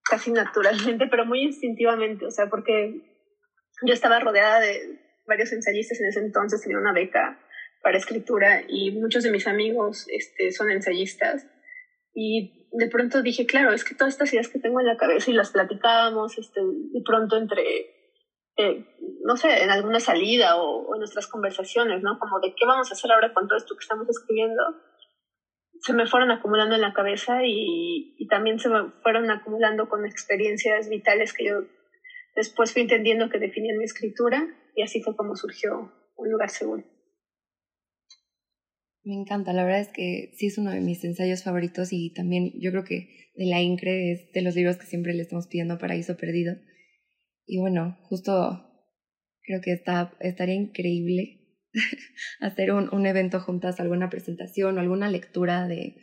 casi 0.03 0.31
naturalmente, 0.31 1.07
pero 1.09 1.25
muy 1.25 1.41
instintivamente. 1.41 2.25
O 2.25 2.31
sea, 2.31 2.47
porque 2.49 3.01
yo 3.83 3.93
estaba 3.93 4.19
rodeada 4.19 4.59
de, 4.59 5.00
varios 5.25 5.51
ensayistas 5.51 5.99
en 5.99 6.07
ese 6.07 6.19
entonces, 6.19 6.61
tenía 6.61 6.77
una 6.77 6.93
beca 6.93 7.39
para 7.81 7.97
escritura 7.97 8.61
y 8.67 8.91
muchos 8.91 9.23
de 9.23 9.31
mis 9.31 9.47
amigos 9.47 10.05
este, 10.09 10.51
son 10.51 10.69
ensayistas. 10.69 11.47
Y 12.13 12.67
de 12.71 12.87
pronto 12.87 13.21
dije, 13.21 13.45
claro, 13.45 13.73
es 13.73 13.83
que 13.83 13.95
todas 13.95 14.13
estas 14.13 14.31
ideas 14.33 14.47
que 14.47 14.59
tengo 14.59 14.79
en 14.79 14.87
la 14.87 14.97
cabeza 14.97 15.31
y 15.31 15.33
las 15.33 15.51
platicábamos, 15.51 16.37
este, 16.37 16.61
de 16.61 17.01
pronto 17.05 17.37
entre, 17.37 17.63
eh, 18.57 18.85
no 19.23 19.35
sé, 19.35 19.63
en 19.63 19.69
alguna 19.69 19.99
salida 19.99 20.57
o, 20.57 20.93
en 20.95 20.99
nuestras 20.99 21.27
conversaciones, 21.27 22.01
¿no? 22.01 22.19
Como 22.19 22.39
de 22.39 22.53
qué 22.55 22.65
vamos 22.65 22.89
a 22.89 22.93
hacer 22.93 23.11
ahora 23.11 23.33
con 23.33 23.47
todo 23.47 23.57
esto 23.57 23.75
que 23.75 23.83
estamos 23.83 24.07
escribiendo, 24.09 24.61
se 25.79 25.93
me 25.93 26.05
fueron 26.05 26.31
acumulando 26.31 26.75
en 26.75 26.81
la 26.81 26.93
cabeza 26.93 27.43
y, 27.43 28.15
y 28.17 28.27
también 28.27 28.59
se 28.59 28.69
me 28.69 28.91
fueron 29.01 29.31
acumulando 29.31 29.89
con 29.89 30.05
experiencias 30.05 30.89
vitales 30.89 31.33
que 31.33 31.45
yo 31.45 31.63
después 32.35 32.71
fui 32.71 32.83
entendiendo 32.83 33.29
que 33.29 33.39
definían 33.39 33.77
mi 33.77 33.85
escritura 33.85 34.47
y 34.75 34.81
así 34.81 35.01
fue 35.01 35.15
como 35.15 35.35
surgió 35.35 35.91
un 36.15 36.29
lugar 36.29 36.49
seguro. 36.49 36.83
Me 39.03 39.15
encanta, 39.15 39.51
la 39.53 39.63
verdad 39.63 39.81
es 39.81 39.89
que 39.89 40.31
sí 40.37 40.47
es 40.47 40.57
uno 40.57 40.71
de 40.71 40.79
mis 40.79 41.03
ensayos 41.03 41.43
favoritos 41.43 41.91
y 41.91 42.13
también 42.13 42.51
yo 42.59 42.71
creo 42.71 42.83
que 42.83 43.31
de 43.35 43.45
la 43.47 43.61
INCRE 43.61 44.11
es 44.11 44.31
de 44.31 44.41
los 44.41 44.55
libros 44.55 44.77
que 44.77 44.85
siempre 44.85 45.13
le 45.13 45.23
estamos 45.23 45.47
pidiendo 45.47 45.79
Paraíso 45.79 46.17
Perdido. 46.17 46.55
Y 47.47 47.59
bueno, 47.59 47.97
justo 48.03 48.67
creo 49.41 49.61
que 49.61 49.71
está, 49.73 50.15
estaría 50.19 50.53
increíble 50.53 51.57
hacer 52.39 52.73
un, 52.73 52.93
un 52.93 53.07
evento 53.07 53.39
juntas, 53.39 53.79
alguna 53.79 54.09
presentación 54.09 54.77
o 54.77 54.81
alguna 54.81 55.09
lectura 55.09 55.67
de, 55.67 55.95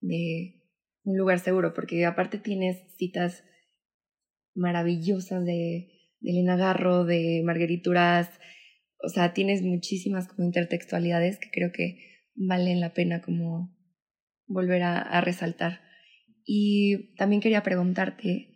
de 0.00 0.62
un 1.04 1.18
lugar 1.18 1.38
seguro, 1.38 1.74
porque 1.74 2.06
aparte 2.06 2.38
tienes 2.38 2.78
citas 2.96 3.44
maravillosas 4.54 5.44
de, 5.44 5.91
de 6.22 6.30
Elena 6.30 6.56
Garro, 6.56 7.04
de 7.04 7.42
Marguerituras, 7.44 8.30
o 9.02 9.08
sea, 9.08 9.34
tienes 9.34 9.62
muchísimas 9.62 10.28
como 10.28 10.46
intertextualidades 10.46 11.38
que 11.38 11.50
creo 11.50 11.70
que 11.72 11.98
valen 12.34 12.80
la 12.80 12.94
pena 12.94 13.20
como 13.20 13.76
volver 14.46 14.82
a, 14.82 15.00
a 15.00 15.20
resaltar. 15.20 15.80
Y 16.44 17.14
también 17.16 17.42
quería 17.42 17.62
preguntarte 17.62 18.48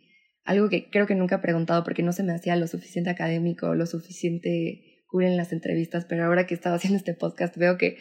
algo 0.43 0.69
que 0.69 0.89
creo 0.89 1.05
que 1.07 1.15
nunca 1.15 1.35
he 1.35 1.39
preguntado 1.39 1.83
porque 1.83 2.03
no 2.03 2.13
se 2.13 2.23
me 2.23 2.33
hacía 2.33 2.55
lo 2.55 2.67
suficiente 2.67 3.09
académico, 3.09 3.75
lo 3.75 3.85
suficiente 3.85 5.03
cool 5.07 5.25
en 5.25 5.37
las 5.37 5.51
entrevistas, 5.51 6.05
pero 6.05 6.25
ahora 6.25 6.47
que 6.47 6.53
estaba 6.53 6.75
haciendo 6.75 6.97
este 6.97 7.13
podcast 7.13 7.55
veo 7.57 7.77
que 7.77 7.97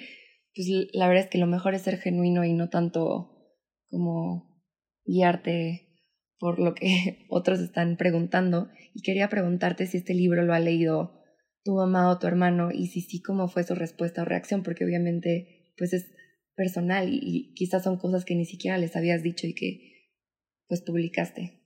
pues 0.54 0.68
la 0.92 1.06
verdad 1.06 1.24
es 1.24 1.30
que 1.30 1.38
lo 1.38 1.46
mejor 1.46 1.74
es 1.74 1.82
ser 1.82 1.98
genuino 1.98 2.44
y 2.44 2.54
no 2.54 2.70
tanto 2.70 3.30
como 3.90 4.62
guiarte 5.04 5.85
por 6.38 6.58
lo 6.58 6.74
que 6.74 7.26
otros 7.28 7.60
están 7.60 7.96
preguntando. 7.96 8.68
Y 8.94 9.02
quería 9.02 9.28
preguntarte 9.28 9.86
si 9.86 9.98
este 9.98 10.14
libro 10.14 10.42
lo 10.42 10.54
ha 10.54 10.60
leído 10.60 11.22
tu 11.64 11.74
mamá 11.74 12.10
o 12.10 12.18
tu 12.18 12.26
hermano 12.26 12.70
y 12.72 12.86
si 12.86 13.00
sí, 13.00 13.20
cómo 13.20 13.48
fue 13.48 13.64
su 13.64 13.74
respuesta 13.74 14.22
o 14.22 14.24
reacción, 14.24 14.62
porque 14.62 14.84
obviamente 14.84 15.72
pues 15.76 15.92
es 15.92 16.12
personal 16.54 17.08
y, 17.10 17.52
quizás 17.54 17.82
son 17.82 17.98
cosas 17.98 18.24
que 18.24 18.34
ni 18.34 18.46
siquiera 18.46 18.78
les 18.78 18.96
habías 18.96 19.22
dicho 19.22 19.46
y 19.46 19.54
que 19.54 20.12
pues 20.68 20.82
publicaste. 20.82 21.60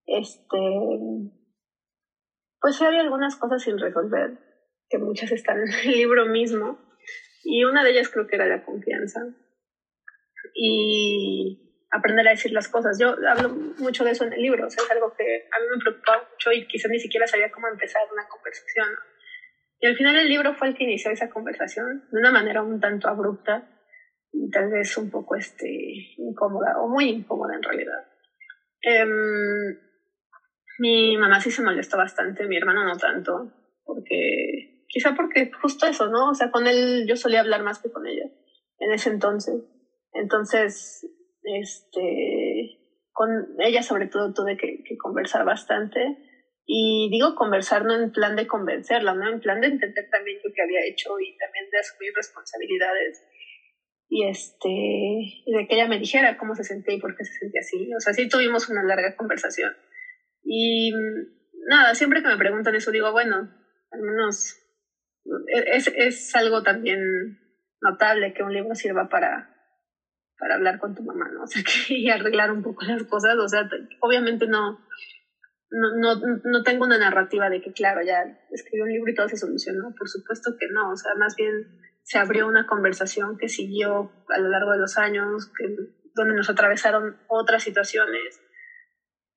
este, 0.08 0.58
pues 2.60 2.78
sí 2.78 2.84
había 2.84 3.02
algunas 3.02 3.36
cosas 3.36 3.62
sin 3.62 3.78
resolver, 3.78 4.40
que 4.90 4.98
muchas 4.98 5.32
están 5.32 5.60
en 5.60 5.72
el 5.72 5.92
libro 5.92 6.26
mismo, 6.26 6.87
y 7.50 7.64
una 7.64 7.82
de 7.84 7.92
ellas 7.92 8.10
creo 8.10 8.28
que 8.28 8.36
era 8.36 8.46
la 8.46 8.62
confianza. 8.62 9.22
Y 10.54 11.86
aprender 11.90 12.28
a 12.28 12.32
decir 12.32 12.52
las 12.52 12.68
cosas. 12.68 13.00
Yo 13.00 13.16
hablo 13.26 13.50
mucho 13.80 14.04
de 14.04 14.12
eso 14.12 14.26
en 14.26 14.34
el 14.34 14.42
libro, 14.42 14.68
o 14.68 14.70
sea, 14.70 14.84
es 14.84 14.92
algo 14.92 15.14
que 15.18 15.24
a 15.24 15.60
mí 15.60 15.66
me 15.72 15.80
preocupaba 15.82 16.28
mucho 16.30 16.52
y 16.52 16.68
quizás 16.68 16.92
ni 16.92 17.00
siquiera 17.00 17.26
sabía 17.26 17.50
cómo 17.50 17.70
empezar 17.70 18.02
una 18.12 18.28
conversación. 18.28 18.90
Y 19.80 19.88
al 19.88 19.96
final 19.96 20.18
el 20.18 20.28
libro 20.28 20.54
fue 20.56 20.68
el 20.68 20.76
que 20.76 20.84
inició 20.84 21.12
esa 21.12 21.30
conversación 21.30 22.04
de 22.12 22.20
una 22.20 22.32
manera 22.32 22.62
un 22.64 22.82
tanto 22.82 23.08
abrupta, 23.08 23.70
y 24.34 24.50
tal 24.50 24.70
vez 24.70 24.98
un 24.98 25.10
poco 25.10 25.36
este, 25.36 25.70
incómoda, 26.18 26.82
o 26.82 26.90
muy 26.90 27.06
incómoda 27.06 27.56
en 27.56 27.64
realidad. 27.64 28.06
Um, 28.84 29.78
mi 30.80 31.18
mamá 31.18 31.40
sí 31.40 31.50
se 31.50 31.64
molestó 31.64 31.96
bastante, 31.98 32.46
mi 32.46 32.58
hermano 32.58 32.84
no 32.84 32.98
tanto, 32.98 33.54
porque 33.86 34.77
quizá 34.88 35.14
porque 35.14 35.52
justo 35.62 35.86
eso, 35.86 36.08
¿no? 36.08 36.30
O 36.30 36.34
sea, 36.34 36.50
con 36.50 36.68
él 36.68 37.06
yo 37.08 37.16
solía 37.16 37.42
hablar 37.42 37.64
más 37.64 37.80
que 37.80 37.92
con 37.92 38.06
ella 38.08 38.30
en 38.80 38.92
ese 38.92 39.10
entonces. 39.10 39.56
Entonces, 40.14 41.06
este, 41.44 42.80
con 43.12 43.30
ella 43.60 43.84
sobre 43.84 44.08
todo 44.08 44.34
tuve 44.34 44.58
que, 44.58 44.84
conversar 44.98 45.46
bastante. 45.46 46.18
Y 46.66 47.10
digo 47.10 47.34
conversar 47.36 47.86
no 47.86 47.94
en 47.94 48.12
plan 48.12 48.36
de 48.36 48.46
convencerla, 48.46 49.14
¿no? 49.14 49.30
En 49.30 49.40
plan 49.40 49.62
de 49.62 49.68
entender 49.68 50.10
también 50.12 50.38
lo 50.44 50.52
que 50.54 50.62
había 50.62 50.86
hecho 50.86 51.18
y 51.20 51.38
también 51.38 51.70
de 51.72 51.80
asumir 51.80 52.12
responsabilidades 52.14 53.24
y 54.10 54.28
este 54.28 54.70
y 54.70 55.54
de 55.54 55.68
que 55.68 55.76
ella 55.76 55.88
me 55.88 56.00
dijera 56.00 56.38
cómo 56.38 56.56
se 56.56 56.64
sentía 56.64 56.96
y 56.96 57.00
por 57.00 57.16
qué 57.16 57.24
se 57.24 57.40
sentía 57.40 57.62
así. 57.62 57.90
O 57.94 58.00
sea, 58.02 58.14
sí 58.14 58.28
tuvimos 58.28 58.68
una 58.68 58.84
larga 58.84 59.16
conversación. 59.16 59.74
Y 60.44 60.92
nada, 61.70 61.96
siempre 61.96 62.22
que 62.22 62.28
me 62.28 62.38
preguntan 62.38 62.76
eso 62.76 62.92
digo, 62.92 63.12
bueno, 63.14 63.50
al 63.92 64.02
menos 64.02 64.67
es, 65.48 65.92
es 65.96 66.36
algo 66.36 66.64
también 66.64 67.00
notable 67.82 68.34
que 68.34 68.44
un 68.44 68.54
libro 68.54 68.76
sirva 68.76 69.08
para, 69.10 69.50
para 70.38 70.56
hablar 70.56 70.80
con 70.80 70.96
tu 70.96 71.04
mamá, 71.04 71.30
¿no? 71.32 71.44
O 71.44 71.48
sea, 71.48 71.62
que, 71.64 71.94
y 71.94 72.10
arreglar 72.10 72.52
un 72.52 72.62
poco 72.62 72.86
las 72.86 73.04
cosas. 73.04 73.36
O 73.38 73.48
sea, 73.48 73.68
obviamente 74.02 74.48
no, 74.48 74.80
no, 75.70 75.96
no, 75.98 76.40
no 76.44 76.64
tengo 76.64 76.86
una 76.86 76.98
narrativa 76.98 77.50
de 77.50 77.62
que, 77.62 77.72
claro, 77.72 78.02
ya 78.02 78.24
escribí 78.52 78.82
un 78.82 78.92
libro 78.92 79.12
y 79.12 79.16
todo 79.16 79.28
se 79.28 79.38
solucionó. 79.38 79.94
Por 79.98 80.10
supuesto 80.10 80.52
que 80.60 80.68
no. 80.72 80.92
O 80.92 80.96
sea, 80.96 81.14
más 81.16 81.36
bien 81.36 81.54
se 82.04 82.18
abrió 82.18 82.48
una 82.48 82.66
conversación 82.66 83.38
que 83.38 83.50
siguió 83.50 84.12
a 84.30 84.40
lo 84.40 84.50
largo 84.50 84.72
de 84.72 84.80
los 84.80 84.98
años, 84.98 85.52
que, 85.58 85.76
donde 86.14 86.36
nos 86.36 86.50
atravesaron 86.50 87.18
otras 87.28 87.64
situaciones. 87.64 88.42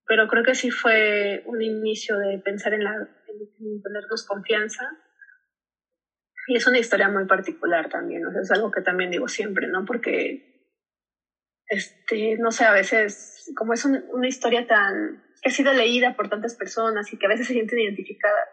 Pero 0.07 0.27
creo 0.29 0.43
que 0.43 0.55
sí 0.55 0.71
fue 0.71 1.43
un 1.47 1.63
inicio 1.63 2.19
de 2.19 2.39
pensar 2.39 2.75
en, 2.75 2.85
la, 2.85 2.93
en 2.95 3.83
ponernos 3.83 4.27
confianza. 4.27 4.85
Y 6.47 6.57
es 6.57 6.67
una 6.67 6.79
historia 6.79 7.09
muy 7.09 7.27
particular 7.27 7.89
también, 7.89 8.27
o 8.27 8.31
sea, 8.33 8.41
es 8.43 8.51
algo 8.51 8.71
que 8.71 8.81
también 8.83 9.11
digo 9.11 9.29
siempre, 9.29 9.67
¿no? 9.69 9.85
Porque, 9.85 10.41
este, 11.69 12.37
no 12.39 12.51
sé, 12.51 12.65
a 12.65 12.73
veces, 12.73 13.51
como 13.57 13.73
es 13.73 13.85
una 13.85 14.29
historia 14.29 14.65
tan, 14.65 15.23
que 15.43 15.49
ha 15.49 15.53
sido 15.53 15.73
leída 15.73 16.13
por 16.13 16.29
tantas 16.29 16.55
personas 16.55 17.13
y 17.13 17.17
que 17.17 17.27
a 17.27 17.29
veces 17.29 17.47
se 17.47 17.53
sienten 17.53 17.79
identificadas, 17.79 18.49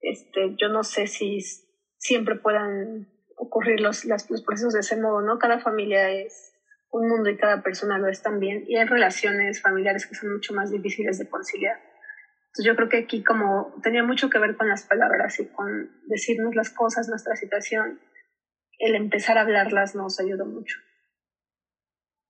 este, 0.00 0.54
yo 0.60 0.68
no 0.68 0.82
sé 0.82 1.06
si 1.06 1.38
siempre 1.98 2.36
puedan 2.36 3.08
ocurrir 3.36 3.80
los, 3.80 4.04
los 4.04 4.42
procesos 4.42 4.72
de 4.74 4.80
ese 4.80 4.96
modo, 4.96 5.22
¿no? 5.22 5.38
Cada 5.38 5.58
familia 5.58 6.10
es 6.10 6.52
un 6.90 7.08
mundo 7.08 7.28
y 7.30 7.36
cada 7.36 7.58
persona 7.62 7.98
lo 7.98 8.08
es 8.08 8.20
también. 8.20 8.62
Y 8.66 8.76
hay 8.76 8.84
relaciones 8.86 9.60
familiares 9.60 10.06
que 10.06 10.14
son 10.14 10.32
mucho 10.32 10.54
más 10.54 10.70
difíciles 10.70 11.18
de 11.18 11.26
conciliar. 11.26 11.76
Yo 12.64 12.76
creo 12.76 12.88
que 12.88 12.98
aquí 12.98 13.22
como 13.22 13.74
tenía 13.82 14.02
mucho 14.02 14.30
que 14.30 14.38
ver 14.38 14.56
con 14.56 14.68
las 14.68 14.84
palabras 14.84 15.38
y 15.40 15.46
con 15.46 15.90
decirnos 16.06 16.54
las 16.54 16.70
cosas, 16.70 17.08
nuestra 17.08 17.36
situación, 17.36 18.00
el 18.78 18.94
empezar 18.94 19.38
a 19.38 19.42
hablarlas 19.42 19.94
nos 19.94 20.20
ayudó 20.20 20.46
mucho. 20.46 20.78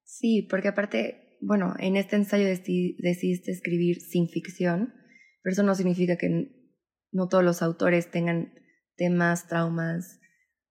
Sí, 0.05 0.47
porque 0.49 0.69
aparte, 0.69 1.37
bueno, 1.41 1.75
en 1.79 1.97
este 1.97 2.17
ensayo 2.17 2.47
decidiste 2.47 3.51
escribir 3.51 4.01
sin 4.01 4.29
ficción, 4.29 4.95
pero 5.43 5.53
eso 5.53 5.63
no 5.63 5.75
significa 5.75 6.17
que 6.17 6.51
no 7.13 7.29
todos 7.29 7.45
los 7.45 7.63
autores 7.63 8.11
tengan 8.11 8.55
temas, 8.97 9.49
traumas, 9.49 10.21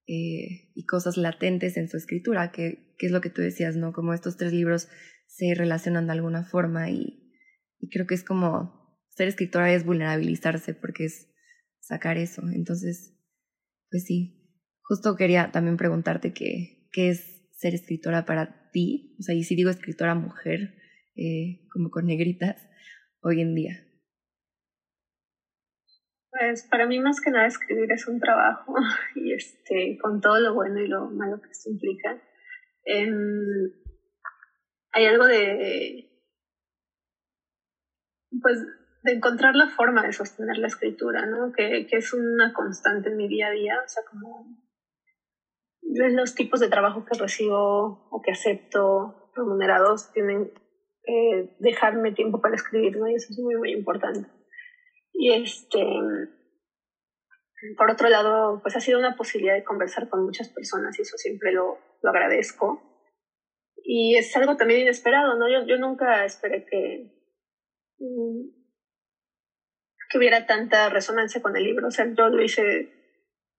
eh, 0.08 0.72
y 0.76 0.86
cosas 0.86 1.18
latentes 1.18 1.78
en 1.78 1.90
su 1.90 1.98
escritura, 1.98 2.52
que, 2.52 2.94
que, 3.00 3.08
es 3.08 3.12
lo 3.12 3.22
que 3.22 3.32
tú 3.32 3.42
decías, 3.42 3.76
¿no? 3.76 3.92
Como 3.92 4.14
estos 4.14 4.38
tres 4.38 4.54
libros 4.54 4.88
se 5.28 5.56
relacionan 5.56 6.06
de 6.06 6.14
alguna 6.14 6.44
forma 6.44 6.92
y, 6.92 7.34
y 7.80 7.90
creo 7.90 8.06
que 8.06 8.14
es 8.14 8.24
como 8.24 8.85
ser 9.16 9.28
escritora 9.28 9.74
es 9.74 9.86
vulnerabilizarse 9.86 10.74
porque 10.74 11.06
es 11.06 11.32
sacar 11.80 12.18
eso. 12.18 12.44
Entonces, 12.54 13.18
pues 13.90 14.04
sí, 14.04 14.46
justo 14.82 15.16
quería 15.16 15.52
también 15.52 15.78
preguntarte 15.78 16.34
qué, 16.34 16.88
qué 16.92 17.10
es 17.10 17.36
ser 17.54 17.74
escritora 17.74 18.26
para 18.26 18.70
ti, 18.72 19.16
o 19.20 19.24
sea, 19.24 19.34
y 19.34 19.44
si 19.44 19.56
digo 19.56 19.70
escritora 19.70 20.16
mujer, 20.16 20.76
eh, 21.16 21.66
como 21.72 21.90
con 21.90 22.06
negritas, 22.06 22.68
hoy 23.22 23.42
en 23.42 23.56
día. 23.56 23.82
Pues 26.30 26.64
para 26.64 26.86
mí 26.86 27.00
más 27.00 27.22
que 27.22 27.32
nada 27.32 27.48
escribir 27.48 27.90
es 27.94 28.08
un 28.10 28.20
trabajo 28.20 28.76
y 29.16 29.34
este 29.34 29.98
con 30.02 30.20
todo 30.20 30.40
lo 30.42 30.54
bueno 30.54 30.82
y 30.82 30.88
lo 30.88 31.10
malo 31.10 31.42
que 31.42 31.50
esto 31.50 31.70
implica. 31.70 32.22
Em, 32.84 33.72
hay 34.92 35.06
algo 35.06 35.26
de 35.26 36.12
pues 38.42 38.60
de 39.06 39.12
encontrar 39.12 39.56
la 39.56 39.68
forma 39.68 40.02
de 40.02 40.12
sostener 40.12 40.58
la 40.58 40.66
escritura, 40.66 41.28
¿no? 41.28 41.52
Que, 41.52 41.86
que 41.86 41.98
es 41.98 42.12
una 42.12 42.52
constante 42.54 43.10
en 43.10 43.18
mi 43.18 43.28
día 43.28 43.48
a 43.48 43.52
día, 43.52 43.80
o 43.86 43.88
sea, 43.88 44.02
como 44.10 44.48
los 45.82 46.34
tipos 46.34 46.60
de 46.60 46.70
trabajo 46.70 47.06
que 47.06 47.18
recibo 47.18 48.08
o 48.10 48.22
que 48.24 48.32
acepto 48.32 49.30
remunerados 49.36 50.12
tienen 50.12 50.52
que 51.04 51.56
dejarme 51.60 52.14
tiempo 52.14 52.42
para 52.42 52.56
escribir, 52.56 52.98
¿no? 52.98 53.08
Y 53.08 53.14
eso 53.14 53.28
es 53.30 53.38
muy, 53.38 53.56
muy 53.58 53.72
importante. 53.74 54.28
Y 55.14 55.34
este, 55.34 55.86
por 57.78 57.92
otro 57.92 58.10
lado, 58.10 58.60
pues 58.64 58.76
ha 58.76 58.80
sido 58.80 58.98
una 58.98 59.16
posibilidad 59.16 59.54
de 59.54 59.64
conversar 59.64 60.10
con 60.10 60.26
muchas 60.26 60.50
personas 60.50 60.98
y 60.98 61.04
eso 61.04 61.16
siempre 61.18 61.52
lo, 61.52 61.78
lo 62.02 62.10
agradezco. 62.10 62.82
Y 63.84 64.18
es 64.18 64.36
algo 64.36 64.58
también 64.58 64.82
inesperado, 64.82 65.38
¿no? 65.38 65.48
Yo, 65.48 65.64
yo 65.68 65.78
nunca 65.78 66.26
esperé 66.26 66.66
que, 66.66 67.12
mm, 68.00 68.65
que 70.10 70.18
hubiera 70.18 70.46
tanta 70.46 70.90
resonancia 70.90 71.42
con 71.42 71.56
el 71.56 71.64
libro. 71.64 71.88
O 71.88 71.92
sea, 71.92 72.06
yo 72.06 72.30
lo 72.30 72.42
hice 72.44 72.90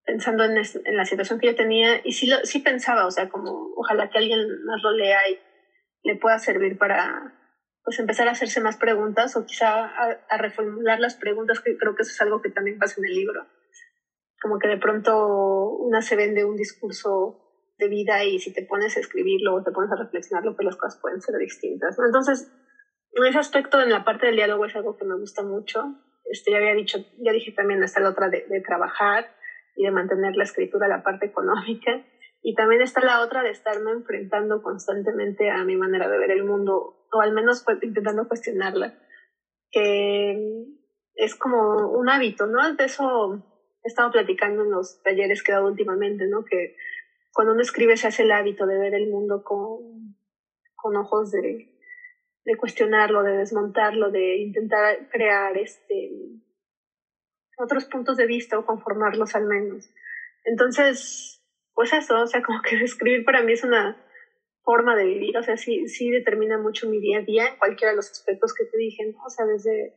pensando 0.05 0.45
en, 0.45 0.57
en, 0.57 0.97
la 0.97 1.05
situación 1.05 1.39
que 1.39 1.49
yo 1.49 1.55
tenía 1.55 2.01
y 2.05 2.13
sí, 2.13 2.29
lo, 2.29 2.45
sí 2.45 2.61
pensaba, 2.61 3.07
o 3.07 3.11
sea, 3.11 3.29
como 3.29 3.73
ojalá 3.77 4.09
que 4.09 4.19
alguien 4.19 4.41
más 4.65 4.81
lo 4.83 4.93
lea 4.93 5.29
y 5.29 5.39
le 6.05 6.17
pueda 6.17 6.39
servir 6.39 6.79
para 6.79 7.35
pues 7.83 7.99
empezar 7.99 8.29
a 8.29 8.33
hacerse 8.33 8.61
más 8.61 8.77
preguntas 8.77 9.37
o 9.37 9.45
quizá 9.45 9.85
a, 9.85 10.19
a, 10.29 10.39
reformular 10.39 10.99
las 11.01 11.15
preguntas, 11.15 11.61
que 11.61 11.77
creo 11.77 11.95
que 11.95 12.03
eso 12.03 12.13
es 12.13 12.21
algo 12.21 12.41
que 12.41 12.51
también 12.51 12.79
pasa 12.79 12.97
en 12.99 13.07
el 13.07 13.15
libro. 13.15 13.47
Como 14.41 14.59
que 14.59 14.69
de 14.69 14.77
pronto 14.77 15.71
una 15.71 16.03
se 16.03 16.17
vende 16.17 16.45
un 16.45 16.57
discurso 16.57 17.43
de 17.79 17.89
vida 17.89 18.25
y 18.25 18.39
si 18.39 18.53
te 18.53 18.63
pones 18.63 18.97
a 18.97 19.01
escribirlo 19.01 19.55
o 19.55 19.63
te 19.63 19.71
pones 19.71 19.91
a 19.93 20.03
reflexionarlo, 20.03 20.55
pues 20.57 20.67
las 20.67 20.77
cosas 20.77 21.01
pueden 21.01 21.21
ser 21.21 21.37
distintas. 21.37 21.97
Entonces, 21.99 22.51
en 23.13 23.25
ese 23.25 23.39
aspecto, 23.39 23.81
en 23.81 23.91
la 23.91 24.05
parte 24.05 24.27
del 24.27 24.37
diálogo 24.37 24.65
es 24.65 24.77
algo 24.77 24.97
que 24.97 25.05
me 25.05 25.17
gusta 25.17 25.43
mucho. 25.43 25.85
Este, 26.31 26.51
ya 26.51 26.59
había 26.59 26.75
dicho, 26.75 26.99
ya 27.19 27.33
dije 27.33 27.53
también, 27.53 27.83
está 27.83 28.01
la 28.01 28.11
otra 28.11 28.29
de, 28.29 28.45
de 28.49 28.61
trabajar 28.61 29.27
y 29.77 29.85
de 29.85 29.91
mantener 29.91 30.37
la 30.37 30.45
escritura, 30.45 30.89
la 30.89 31.03
parte 31.03 31.27
económica. 31.27 32.05
Y 32.43 32.55
también 32.55 32.81
está 32.81 33.01
la 33.01 33.21
otra 33.23 33.43
de 33.43 33.51
estarme 33.51 33.91
enfrentando 33.91 34.63
constantemente 34.63 35.51
a 35.51 35.65
mi 35.65 35.77
manera 35.77 36.09
de 36.09 36.19
ver 36.19 36.31
el 36.31 36.45
mundo, 36.45 37.07
o 37.13 37.21
al 37.21 37.33
menos 37.33 37.65
intentando 37.83 38.29
cuestionarla, 38.29 38.95
que 39.71 40.65
es 41.15 41.35
como 41.35 41.91
un 41.91 42.09
hábito, 42.09 42.47
¿no? 42.47 42.75
De 42.75 42.85
eso 42.85 43.43
he 43.83 43.89
estado 43.89 44.11
platicando 44.11 44.63
en 44.63 44.71
los 44.71 45.03
talleres 45.03 45.43
que 45.43 45.51
he 45.51 45.55
dado 45.55 45.67
últimamente, 45.67 46.27
¿no? 46.29 46.45
Que 46.45 46.77
cuando 47.33 47.53
uno 47.53 47.63
escribe 47.63 47.97
se 47.97 48.07
hace 48.07 48.23
el 48.23 48.33
hábito 48.33 48.67
de 48.67 48.79
ver 48.79 48.95
el 48.95 49.11
mundo 49.11 49.43
con, 49.43 50.15
con 50.77 50.97
ojos 50.97 51.33
de, 51.33 51.76
de 52.47 52.57
cuestionarlo, 52.57 53.25
de 53.25 53.37
desmontarlo, 53.39 54.11
de 54.13 54.37
intentar 54.37 55.09
crear 55.11 55.57
este, 55.59 56.13
otros 57.59 57.87
puntos 57.87 58.17
de 58.17 58.27
vista 58.27 58.57
o 58.57 58.65
conformarlos 58.65 59.35
al 59.35 59.47
menos. 59.47 59.91
Entonces, 60.45 61.43
pues 61.75 61.93
eso, 61.93 62.23
o 62.23 62.27
sea, 62.27 62.43
como 62.47 62.63
que 62.63 62.77
escribir 62.77 63.25
para 63.25 63.43
mí 63.43 63.53
es 63.53 63.65
una 63.65 64.01
forma 64.63 64.95
de 64.95 65.05
vivir, 65.05 65.37
o 65.37 65.43
sea, 65.43 65.57
sí, 65.57 65.89
sí 65.89 66.09
determina 66.11 66.57
mucho 66.57 66.89
mi 66.89 67.01
día 67.01 67.19
a 67.19 67.23
día 67.23 67.49
en 67.49 67.57
cualquiera 67.57 67.91
de 67.91 67.97
los 67.97 68.11
aspectos 68.11 68.55
que 68.55 68.65
te 68.65 68.79
dije. 68.79 69.13
O 69.25 69.29
sea, 69.29 69.45
desde 69.45 69.97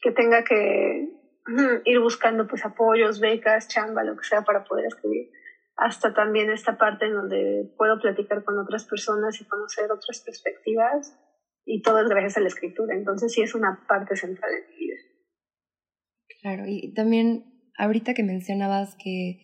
que 0.00 0.10
tenga 0.10 0.42
que 0.42 1.10
ir 1.84 2.00
buscando 2.00 2.46
pues 2.46 2.64
apoyos, 2.64 3.20
becas, 3.20 3.68
chamba, 3.68 4.04
lo 4.04 4.16
que 4.16 4.24
sea 4.24 4.40
para 4.40 4.64
poder 4.64 4.86
escribir 4.86 5.30
hasta 5.76 6.14
también 6.14 6.50
esta 6.50 6.78
parte 6.78 7.06
en 7.06 7.14
donde 7.14 7.68
puedo 7.76 7.98
platicar 7.98 8.44
con 8.44 8.56
otras 8.60 8.84
personas 8.84 9.40
y 9.40 9.44
conocer 9.44 9.90
otras 9.90 10.22
perspectivas 10.24 11.18
y 11.64 11.82
todo 11.82 12.00
es 12.02 12.08
gracias 12.08 12.36
a 12.36 12.40
la 12.40 12.48
escritura. 12.48 12.94
Entonces 12.94 13.32
sí 13.32 13.42
es 13.42 13.54
una 13.54 13.84
parte 13.88 14.16
central 14.16 14.50
de 14.50 14.72
mi 14.72 14.78
vida. 14.78 14.94
Claro, 16.40 16.64
y 16.66 16.92
también 16.94 17.44
ahorita 17.78 18.14
que 18.14 18.22
mencionabas 18.22 18.96
que, 19.02 19.40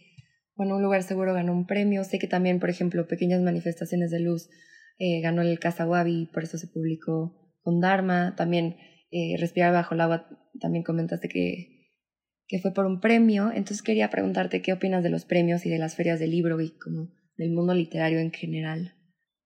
bueno, 0.54 0.76
un 0.76 0.82
lugar 0.82 1.02
seguro 1.02 1.32
ganó 1.34 1.52
un 1.52 1.66
premio, 1.66 2.04
sé 2.04 2.18
que 2.18 2.26
también, 2.26 2.60
por 2.60 2.70
ejemplo, 2.70 3.06
Pequeñas 3.06 3.40
Manifestaciones 3.40 4.10
de 4.10 4.20
Luz 4.20 4.50
eh, 4.98 5.20
ganó 5.22 5.42
el 5.42 5.58
Casawabi, 5.58 6.30
por 6.32 6.42
eso 6.42 6.58
se 6.58 6.68
publicó 6.68 7.54
con 7.62 7.80
Dharma, 7.80 8.34
también 8.36 8.76
eh, 9.10 9.36
Respirar 9.38 9.72
bajo 9.72 9.94
el 9.94 10.02
agua, 10.02 10.28
también 10.60 10.84
comentaste 10.84 11.28
que 11.28 11.80
que 12.50 12.58
fue 12.58 12.74
por 12.74 12.84
un 12.84 13.00
premio. 13.00 13.52
Entonces 13.52 13.80
quería 13.80 14.10
preguntarte 14.10 14.60
qué 14.60 14.72
opinas 14.72 15.04
de 15.04 15.10
los 15.10 15.24
premios 15.24 15.64
y 15.64 15.70
de 15.70 15.78
las 15.78 15.94
ferias 15.94 16.18
del 16.18 16.32
libro 16.32 16.60
y 16.60 16.70
como 16.70 17.08
del 17.36 17.52
mundo 17.52 17.74
literario 17.74 18.18
en 18.18 18.32
general. 18.32 18.96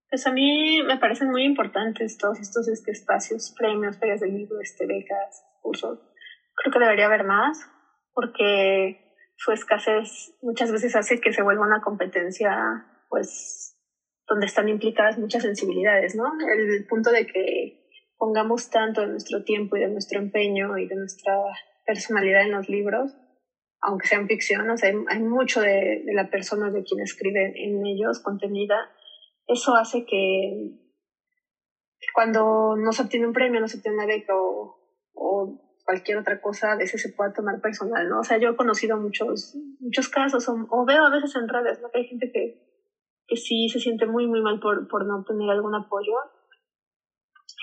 Pues 0.09 0.25
a 0.27 0.31
mí 0.31 0.81
me 0.83 0.97
parecen 0.97 1.29
muy 1.29 1.43
importantes 1.43 2.17
todos 2.17 2.39
estos 2.39 2.67
este, 2.67 2.91
espacios, 2.91 3.53
premios, 3.57 3.97
ferias 3.97 4.19
del 4.19 4.33
libro, 4.33 4.59
este, 4.61 4.85
becas, 4.85 5.43
cursos. 5.61 5.99
Creo 6.55 6.71
que 6.71 6.79
debería 6.79 7.05
haber 7.05 7.23
más 7.23 7.69
porque 8.13 9.05
su 9.35 9.51
escasez 9.51 10.33
muchas 10.41 10.71
veces 10.71 10.95
hace 10.95 11.19
que 11.19 11.33
se 11.33 11.41
vuelva 11.41 11.65
una 11.65 11.81
competencia, 11.81 12.85
pues, 13.09 13.75
donde 14.27 14.45
están 14.45 14.69
implicadas 14.69 15.17
muchas 15.17 15.43
sensibilidades, 15.43 16.15
¿no? 16.15 16.31
El 16.53 16.85
punto 16.85 17.11
de 17.11 17.25
que 17.27 17.85
pongamos 18.17 18.69
tanto 18.69 19.01
de 19.01 19.07
nuestro 19.07 19.43
tiempo 19.43 19.75
y 19.75 19.81
de 19.81 19.89
nuestro 19.89 20.19
empeño 20.19 20.77
y 20.77 20.87
de 20.87 20.95
nuestra 20.95 21.35
personalidad 21.85 22.43
en 22.43 22.53
los 22.53 22.69
libros, 22.69 23.15
aunque 23.81 24.07
sean 24.07 24.27
ficción, 24.27 24.67
hay, 25.07 25.19
mucho 25.19 25.61
de, 25.61 26.01
de, 26.05 26.13
la 26.13 26.29
persona 26.29 26.71
de 26.71 26.83
quien 26.83 27.01
escribe 27.01 27.53
en 27.55 27.85
ellos 27.85 28.19
contenida. 28.23 28.75
Eso 29.47 29.75
hace 29.75 30.03
que, 30.05 30.71
cuando 32.13 32.75
no 32.77 32.91
se 32.91 33.03
obtiene 33.03 33.27
un 33.27 33.33
premio, 33.33 33.59
no 33.59 33.67
se 33.67 33.77
obtiene 33.77 33.97
una 33.97 34.05
beca 34.05 34.33
o, 34.35 34.77
cualquier 35.83 36.17
otra 36.17 36.41
cosa, 36.41 36.71
a 36.71 36.75
veces 36.75 36.99
se 36.99 37.09
pueda 37.09 37.31
tomar 37.31 37.59
personal, 37.61 38.09
¿no? 38.09 38.19
O 38.19 38.23
sea, 38.23 38.37
yo 38.39 38.49
he 38.49 38.55
conocido 38.55 38.97
muchos, 38.97 39.55
muchos 39.79 40.09
casos 40.09 40.47
o, 40.47 40.85
veo 40.85 41.05
a 41.05 41.11
veces 41.11 41.35
en 41.35 41.47
redes, 41.47 41.79
¿no? 41.79 41.89
Que 41.89 41.99
hay 41.99 42.05
gente 42.05 42.31
que, 42.33 42.59
que 43.27 43.35
sí 43.35 43.69
se 43.69 43.79
siente 43.79 44.07
muy, 44.07 44.25
muy 44.25 44.41
mal 44.41 44.57
por, 44.59 44.87
por 44.87 45.05
no 45.05 45.17
obtener 45.17 45.47
algún 45.47 45.75
apoyo. 45.75 46.13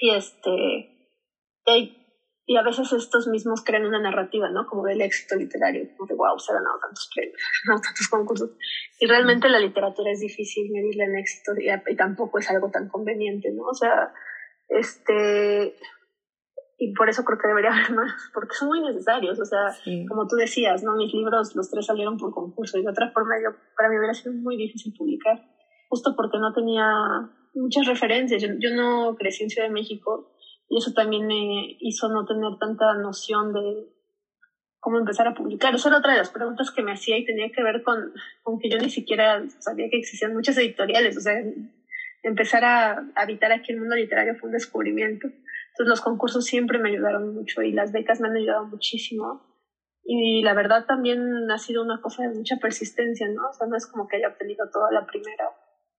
Y 0.01 0.11
este, 0.11 0.89
hay 1.67 2.02
y 2.53 2.57
a 2.59 2.63
veces 2.63 2.93
estos 2.93 3.29
mismos 3.29 3.63
crean 3.65 3.87
una 3.87 3.99
narrativa, 3.99 4.51
¿no? 4.51 4.67
Como 4.67 4.85
del 4.85 5.01
éxito 5.01 5.37
literario, 5.37 5.89
como 5.97 6.07
de 6.07 6.15
wow, 6.15 6.39
se 6.39 6.53
han 6.53 6.59
ganado 6.59 6.79
tantos 6.81 7.09
premios, 7.15 7.41
tantos 7.83 8.09
concursos. 8.11 8.51
Y 9.01 9.07
realmente 9.07 9.49
la 9.49 9.59
literatura 9.59 10.13
es 10.13 10.21
difícil 10.21 10.71
medirla 10.71 11.05
en 11.05 11.17
éxito 11.17 11.53
y, 11.57 11.97
tampoco 11.97 12.39
es 12.39 12.51
algo 12.51 12.71
tan 12.71 12.91
conveniente, 12.91 13.51
¿no? 13.53 13.65
O 13.65 13.75
sea, 13.75 14.13
este. 14.69 15.77
Y 16.77 16.93
por 16.93 17.09
eso 17.09 17.25
creo 17.25 17.39
que 17.39 17.49
debería 17.49 17.73
haber 17.73 17.91
más, 17.97 18.13
porque 18.35 18.55
son 18.55 18.69
muy 18.69 18.83
necesarios. 18.83 19.41
O 19.41 19.47
sea, 19.47 19.75
como 20.07 20.27
tú 20.27 20.37
decías, 20.37 20.83
¿no? 20.83 20.95
Mis 20.95 21.15
libros, 21.15 21.57
los 21.57 21.71
tres 21.71 21.87
salieron 21.87 22.19
por 22.19 22.35
concurso 22.35 22.77
y 22.77 22.83
de 22.83 22.91
otra 22.91 23.11
forma, 23.13 23.37
yo, 23.43 23.57
para 23.79 23.89
mí 23.89 23.97
hubiera 23.97 24.13
sido 24.13 24.35
muy 24.35 24.59
difícil 24.59 24.93
publicar, 24.93 25.41
justo 25.89 26.15
porque 26.15 26.37
no 26.37 26.53
tenía 26.53 26.85
muchas 27.55 27.87
referencias. 27.87 28.43
Yo, 28.43 28.49
yo 28.59 28.77
no 28.77 29.17
crecí 29.17 29.43
en 29.43 29.49
Ciudad 29.49 29.69
de 29.69 29.73
México 29.73 30.33
y 30.69 30.79
eso 30.79 30.93
también 30.93 31.27
me 31.27 31.77
hizo 31.81 32.09
no 32.09 32.25
tener 32.25 32.57
tanta 32.59 32.95
noción 32.95 33.53
de 33.53 33.89
cómo 34.83 34.99
empezar 34.99 35.29
a 35.29 35.35
publicar. 35.35 35.75
Esa 35.75 35.89
era 35.89 35.99
otra 35.99 36.13
de 36.13 36.19
las 36.19 36.31
preguntas 36.31 36.73
que 36.73 36.83
me 36.83 36.93
hacía 36.93 37.17
y 37.17 37.25
tenía 37.25 37.49
que 37.55 37.63
ver 37.63 37.83
con, 37.83 38.13
con 38.43 38.59
que 38.59 38.69
yo 38.69 38.79
ni 38.79 38.91
siquiera 38.91 39.41
sabía 39.61 39.89
que 39.89 39.99
existían 39.99 40.35
muchas 40.35 40.59
editoriales. 40.59 41.17
O 41.17 41.21
sea, 41.21 41.35
empezar 42.25 42.65
a 42.65 43.13
habitar 43.15 43.53
aquí 43.53 43.73
el 43.73 43.79
mundo 43.79 43.95
literario 43.95 44.35
fue 44.35 44.49
un 44.49 44.55
descubrimiento. 44.55 45.29
Entonces 45.29 45.89
los 45.89 46.01
concursos 46.01 46.45
siempre 46.45 46.81
me 46.81 46.91
ayudaron 46.91 47.33
mucho 47.33 47.63
y 47.63 47.73
las 47.73 47.93
becas 47.93 48.21
me 48.21 48.29
han 48.29 48.37
ayudado 48.37 48.67
muchísimo. 48.67 49.53
Y 50.05 50.43
la 50.43 50.53
verdad 50.53 50.85
también 50.85 51.49
ha 51.51 51.59
sido 51.59 51.85
una 51.85 52.01
cosa 52.01 52.25
de 52.25 52.35
mucha 52.35 52.57
persistencia, 52.57 53.29
¿no? 53.29 53.49
O 53.49 53.53
sea, 53.53 53.69
no 53.69 53.77
es 53.77 53.87
como 53.87 54.09
que 54.09 54.17
haya 54.17 54.29
obtenido 54.29 54.69
toda 54.73 54.91
la 54.91 55.07
primera. 55.07 55.45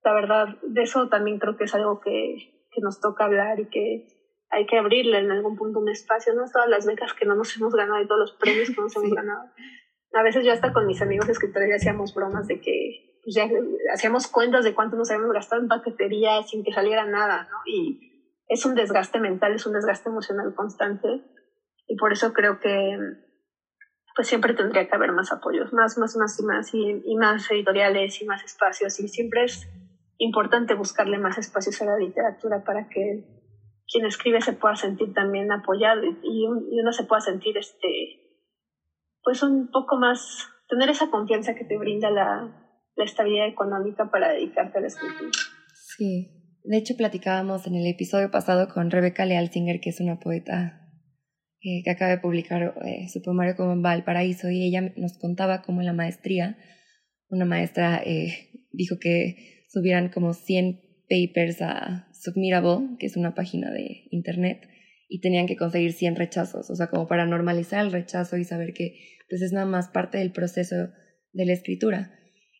La 0.03 0.13
verdad, 0.13 0.47
de 0.61 0.81
eso 0.81 1.07
también 1.07 1.39
creo 1.39 1.55
que 1.55 1.63
es 1.63 1.73
algo 1.73 2.01
que, 2.01 2.67
que 2.69 2.81
nos 2.81 2.99
toca 2.99 3.23
hablar 3.23 3.61
y 3.61 3.69
que 3.69 4.22
hay 4.53 4.65
que 4.65 4.77
abrirle 4.77 5.17
en 5.19 5.31
algún 5.31 5.55
punto 5.55 5.79
un 5.79 5.89
espacio, 5.89 6.33
no 6.33 6.43
todas 6.51 6.69
las 6.69 6.85
becas 6.85 7.13
que 7.13 7.25
no 7.25 7.35
nos 7.35 7.55
hemos 7.57 7.73
ganado 7.73 8.01
y 8.01 8.07
todos 8.07 8.19
los 8.19 8.31
premios 8.33 8.69
que 8.69 8.81
nos 8.81 8.95
hemos 8.95 9.11
ganado. 9.11 9.49
A 10.13 10.23
veces 10.23 10.45
yo 10.45 10.51
hasta 10.51 10.71
con 10.71 10.85
mis 10.85 11.01
amigos 11.01 11.27
escritores 11.27 11.69
ya 11.69 11.75
hacíamos 11.75 12.13
bromas 12.13 12.47
de 12.47 12.59
que 12.59 13.19
pues 13.23 13.35
ya 13.35 13.47
hacíamos 13.91 14.27
cuentas 14.27 14.63
de 14.63 14.73
cuánto 14.73 14.95
nos 14.95 15.09
habíamos 15.09 15.33
gastado 15.33 15.61
en 15.61 15.67
paquetería 15.67 16.41
sin 16.43 16.63
que 16.63 16.71
saliera 16.71 17.05
nada, 17.05 17.47
¿no? 17.49 17.57
Y 17.65 17.97
es 18.47 18.65
un 18.65 18.75
desgaste 18.75 19.19
mental, 19.19 19.53
es 19.53 19.65
un 19.65 19.73
desgaste 19.73 20.09
emocional 20.09 20.53
constante 20.53 21.07
y 21.87 21.95
por 21.95 22.11
eso 22.11 22.31
creo 22.31 22.59
que 22.59 22.97
pues 24.15 24.27
siempre 24.27 24.53
tendría 24.53 24.87
que 24.87 24.95
haber 24.95 25.11
más 25.11 25.31
apoyos, 25.31 25.73
más, 25.73 25.97
más, 25.97 26.15
más 26.15 26.39
y 26.39 26.43
más, 26.43 26.73
y, 26.73 27.01
y 27.03 27.15
más 27.15 27.49
editoriales 27.49 28.21
y 28.21 28.25
más 28.25 28.43
espacios, 28.43 28.99
y 28.99 29.07
siempre 29.07 29.45
es 29.45 29.67
importante 30.17 30.75
buscarle 30.75 31.17
más 31.17 31.39
espacios 31.39 31.81
a 31.81 31.85
la 31.85 31.97
literatura 31.97 32.63
para 32.63 32.87
que 32.87 33.42
quien 33.91 34.05
escribe 34.05 34.41
se 34.41 34.53
pueda 34.53 34.75
sentir 34.75 35.13
también 35.13 35.51
apoyado 35.51 36.01
y, 36.03 36.45
uno 36.45 36.91
se 36.91 37.03
pueda 37.03 37.21
sentir 37.21 37.57
este 37.57 38.19
pues 39.23 39.41
un 39.43 39.69
poco 39.71 39.97
más 39.97 40.49
tener 40.67 40.89
esa 40.89 41.09
confianza 41.09 41.55
que 41.55 41.65
te 41.65 41.77
brinda 41.77 42.09
la, 42.09 42.79
la 42.95 43.03
estabilidad 43.03 43.47
económica 43.47 44.09
para 44.11 44.33
dedicarte 44.33 44.77
a 44.77 44.81
la 44.81 44.87
escritura. 44.87 45.31
Sí, 45.73 46.59
de 46.63 46.77
hecho 46.77 46.95
platicábamos 46.97 47.67
en 47.67 47.75
el 47.75 47.87
episodio 47.87 48.31
pasado 48.31 48.67
con 48.73 48.91
Rebeca 48.91 49.25
Lealsinger, 49.25 49.79
que 49.79 49.91
es 49.91 50.01
una 50.01 50.19
poeta 50.19 50.83
eh, 51.61 51.81
que 51.83 51.91
acaba 51.91 52.11
de 52.11 52.17
publicar 52.17 52.75
eh, 52.85 53.07
su 53.07 53.21
poemario 53.21 53.55
como 53.55 53.81
Valparaíso, 53.81 54.49
y 54.49 54.67
ella 54.67 54.93
nos 54.97 55.17
contaba 55.17 55.61
cómo 55.61 55.79
en 55.79 55.87
la 55.87 55.93
maestría 55.93 56.57
una 57.29 57.45
maestra 57.45 58.01
eh, 58.05 58.49
dijo 58.71 58.97
que 58.99 59.65
subieran 59.69 60.09
como 60.09 60.33
100 60.33 60.81
papers 61.09 61.61
a 61.61 62.07
Submirable, 62.23 62.95
que 62.99 63.05
es 63.05 63.17
una 63.17 63.35
página 63.35 63.71
de 63.71 64.05
internet, 64.11 64.67
y 65.07 65.19
tenían 65.19 65.45
que 65.45 65.57
conseguir 65.57 65.93
100 65.93 66.15
rechazos, 66.15 66.69
o 66.69 66.75
sea, 66.75 66.87
como 66.87 67.07
para 67.07 67.25
normalizar 67.25 67.85
el 67.85 67.91
rechazo 67.91 68.37
y 68.37 68.43
saber 68.43 68.73
que 68.73 68.95
pues 69.29 69.41
es 69.41 69.51
nada 69.51 69.65
más 69.65 69.89
parte 69.89 70.17
del 70.17 70.31
proceso 70.31 70.75
de 71.33 71.45
la 71.45 71.53
escritura. 71.53 72.13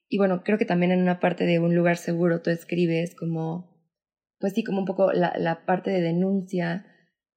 Y 0.10 0.18
bueno, 0.18 0.44
creo 0.44 0.58
que 0.58 0.66
también 0.66 0.92
en 0.92 1.02
una 1.02 1.20
parte 1.20 1.46
de 1.46 1.60
un 1.60 1.76
lugar 1.76 1.98
seguro 1.98 2.42
tú 2.42 2.50
escribes 2.50 3.16
como, 3.16 3.88
pues 4.40 4.54
sí, 4.54 4.64
como 4.64 4.80
un 4.80 4.86
poco 4.86 5.12
la, 5.12 5.34
la 5.38 5.66
parte 5.66 5.92
de 5.92 6.02
denuncia 6.02 6.86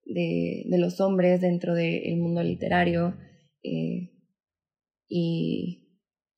de, 0.05 0.65
de 0.69 0.79
los 0.79 1.01
hombres 1.01 1.41
dentro 1.41 1.75
del 1.75 2.17
mundo 2.17 2.43
literario 2.43 3.17
eh, 3.63 4.11
y 5.09 5.87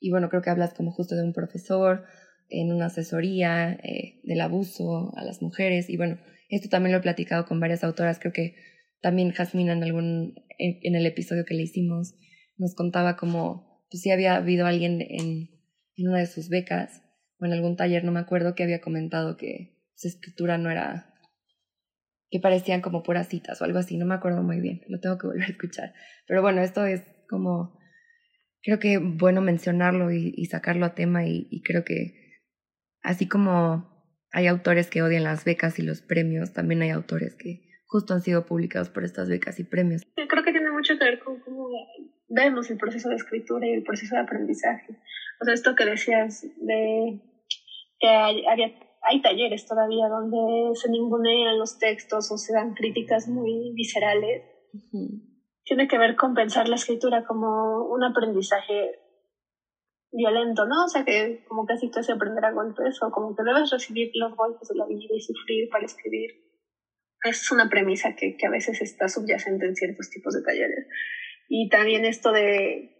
y 0.01 0.11
bueno, 0.11 0.29
creo 0.29 0.43
que 0.43 0.51
hablas 0.51 0.75
como 0.75 0.93
justo 0.93 1.17
de 1.17 1.25
un 1.25 1.33
profesor, 1.33 2.05
en 2.49 2.73
una 2.73 2.87
asesoría 2.87 3.73
eh, 3.73 4.21
del 4.25 4.41
abuso 4.41 5.13
a 5.17 5.25
las 5.25 5.43
mujeres. 5.43 5.91
Y 5.91 5.97
bueno, 5.97 6.19
esto 6.49 6.69
también 6.69 6.93
lo 6.93 6.99
he 6.99 7.03
platicado 7.03 7.47
con 7.47 7.61
varias 7.61 7.85
autoras. 7.85 8.19
Creo 8.19 8.33
que 8.33 8.57
también 9.01 9.33
Jasmina 9.33 9.73
en 9.73 9.83
algún 9.83 10.35
en, 10.59 10.95
el 10.95 11.07
episodio 11.07 11.45
que 11.45 11.55
le 11.55 11.63
hicimos 11.63 12.15
nos 12.57 12.75
contaba 12.75 13.17
como 13.17 13.85
pues 13.91 14.03
sí 14.03 14.11
había 14.11 14.37
habido 14.37 14.67
alguien 14.67 15.01
en, 15.01 15.51
en 15.97 16.09
una 16.09 16.19
de 16.19 16.27
sus 16.27 16.49
becas 16.49 17.03
o 17.39 17.47
en 17.47 17.53
algún 17.53 17.77
taller, 17.77 18.05
no 18.05 18.13
me 18.13 18.21
acuerdo, 18.21 18.55
que 18.55 18.65
había 18.65 18.81
comentado 18.81 19.37
que 19.37 19.79
su 19.95 20.09
escritura 20.09 20.59
no 20.59 20.71
era 20.71 21.15
que 22.31 22.41
parecían 22.41 22.83
como 22.83 23.03
puras 23.03 23.29
citas 23.29 23.63
o 23.63 23.65
algo 23.65 23.79
así, 23.79 23.97
no 23.97 24.05
me 24.05 24.15
acuerdo 24.15 24.43
muy 24.43 24.61
bien, 24.61 24.83
lo 24.89 25.01
tengo 25.01 25.17
que 25.17 25.29
volver 25.29 25.45
a 25.45 25.53
escuchar. 25.53 25.95
Pero 26.27 26.43
bueno, 26.43 26.61
esto 26.61 26.85
es 26.85 27.03
como, 27.31 27.79
creo 28.63 28.79
que 28.79 28.99
bueno 28.99 29.41
mencionarlo 29.41 30.13
y, 30.13 30.45
sacarlo 30.47 30.85
a 30.85 30.95
tema 30.95 31.27
y 31.27 31.63
creo 31.63 31.85
que 31.85 32.18
Así 33.09 33.27
como 33.27 33.89
hay 34.33 34.49
autores 34.49 34.91
que 34.91 35.01
odian 35.01 35.25
las 35.25 35.47
becas 35.47 35.79
y 35.79 35.83
los 35.83 36.03
premios, 36.03 36.53
también 36.53 36.83
hay 36.83 36.91
autores 36.91 37.35
que 37.37 37.63
justo 37.87 38.13
han 38.13 38.21
sido 38.21 38.45
publicados 38.45 38.91
por 38.91 39.03
estas 39.03 39.31
becas 39.31 39.59
y 39.59 39.65
premios. 39.65 40.03
Creo 40.15 40.45
que 40.45 40.53
tiene 40.53 40.71
mucho 40.71 40.99
que 40.99 41.07
ver 41.07 41.19
con 41.19 41.41
cómo 41.41 41.71
vemos 42.29 42.71
el 42.71 42.77
proceso 42.77 43.09
de 43.09 43.15
escritura 43.15 43.67
y 43.67 43.73
el 43.73 43.83
proceso 43.83 44.15
de 44.15 44.21
aprendizaje. 44.21 44.99
O 45.41 45.45
sea, 45.47 45.55
esto 45.55 45.75
que 45.75 45.87
decías 45.87 46.43
de 46.59 47.23
que 47.99 48.09
hay, 48.09 48.45
hay 49.01 49.23
talleres 49.23 49.67
todavía 49.67 50.07
donde 50.09 50.77
se 50.77 50.91
ningunean 50.91 51.59
los 51.59 51.79
textos 51.79 52.31
o 52.31 52.37
se 52.37 52.53
dan 52.53 52.75
críticas 52.75 53.27
muy 53.27 53.73
viscerales. 53.75 54.43
Tiene 55.65 55.89
que 55.89 55.97
ver 55.97 56.15
con 56.15 56.35
pensar 56.35 56.69
la 56.69 56.77
escritura 56.77 57.25
como 57.25 57.89
un 57.89 58.05
aprendizaje 58.05 59.01
violento, 60.13 60.65
¿no? 60.67 60.85
O 60.85 60.89
sea, 60.89 61.05
que 61.05 61.45
como 61.49 61.67
casi 61.67 61.91
te 61.91 62.01
hace 62.01 62.13
aprender 62.13 62.45
a 62.45 62.53
golpes 62.53 62.99
o 63.03 63.11
como 63.11 63.35
que 63.35 63.43
debes 63.43 63.71
recibir 63.71 64.11
los 64.15 64.35
golpes 64.35 64.69
de 64.69 64.77
la 64.77 64.87
vida 64.87 65.15
y 65.15 65.21
sufrir 65.21 65.69
para 65.69 65.85
escribir. 65.85 66.31
Es 67.25 67.51
una 67.51 67.69
premisa 67.69 68.15
que, 68.15 68.37
que 68.37 68.47
a 68.47 68.51
veces 68.51 68.81
está 68.81 69.09
subyacente 69.09 69.67
en 69.67 69.75
ciertos 69.75 70.09
tipos 70.09 70.35
de 70.35 70.43
talleres. 70.43 70.87
Y 71.49 71.69
también 71.69 72.05
esto 72.05 72.33
de, 72.33 72.95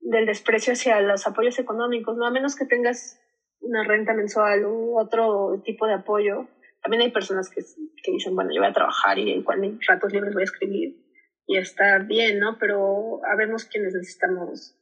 del 0.00 0.26
desprecio 0.26 0.74
hacia 0.74 1.00
los 1.00 1.26
apoyos 1.26 1.58
económicos, 1.58 2.16
¿no? 2.16 2.26
A 2.26 2.30
menos 2.30 2.56
que 2.56 2.66
tengas 2.66 3.20
una 3.60 3.84
renta 3.84 4.14
mensual 4.14 4.64
u 4.66 4.98
otro 4.98 5.62
tipo 5.64 5.86
de 5.86 5.94
apoyo. 5.94 6.48
También 6.82 7.02
hay 7.02 7.10
personas 7.10 7.50
que, 7.50 7.62
que 8.02 8.12
dicen, 8.12 8.34
bueno, 8.34 8.50
yo 8.54 8.60
voy 8.60 8.70
a 8.70 8.74
trabajar 8.74 9.18
y 9.18 9.32
en 9.32 9.60
mis 9.60 9.86
ratos 9.86 10.12
libres 10.12 10.34
voy 10.34 10.42
a 10.42 10.44
escribir. 10.44 11.04
Y 11.46 11.56
está 11.56 11.98
bien, 11.98 12.38
¿no? 12.38 12.58
Pero 12.58 13.20
habemos 13.24 13.64
quienes 13.64 13.94
necesitamos 13.94 14.77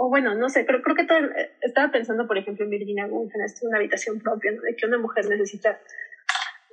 o 0.00 0.08
bueno, 0.08 0.34
no 0.36 0.48
sé, 0.48 0.64
creo, 0.64 0.80
creo 0.80 0.94
que 0.94 1.04
todo, 1.04 1.18
eh, 1.18 1.50
estaba 1.60 1.90
pensando, 1.90 2.28
por 2.28 2.38
ejemplo, 2.38 2.64
en 2.64 2.70
Virginia 2.70 3.06
Woolf, 3.06 3.32
en 3.34 3.68
una 3.68 3.78
habitación 3.78 4.20
propia, 4.20 4.52
de 4.52 4.76
que 4.76 4.86
una 4.86 4.98
mujer 4.98 5.28
necesita 5.28 5.80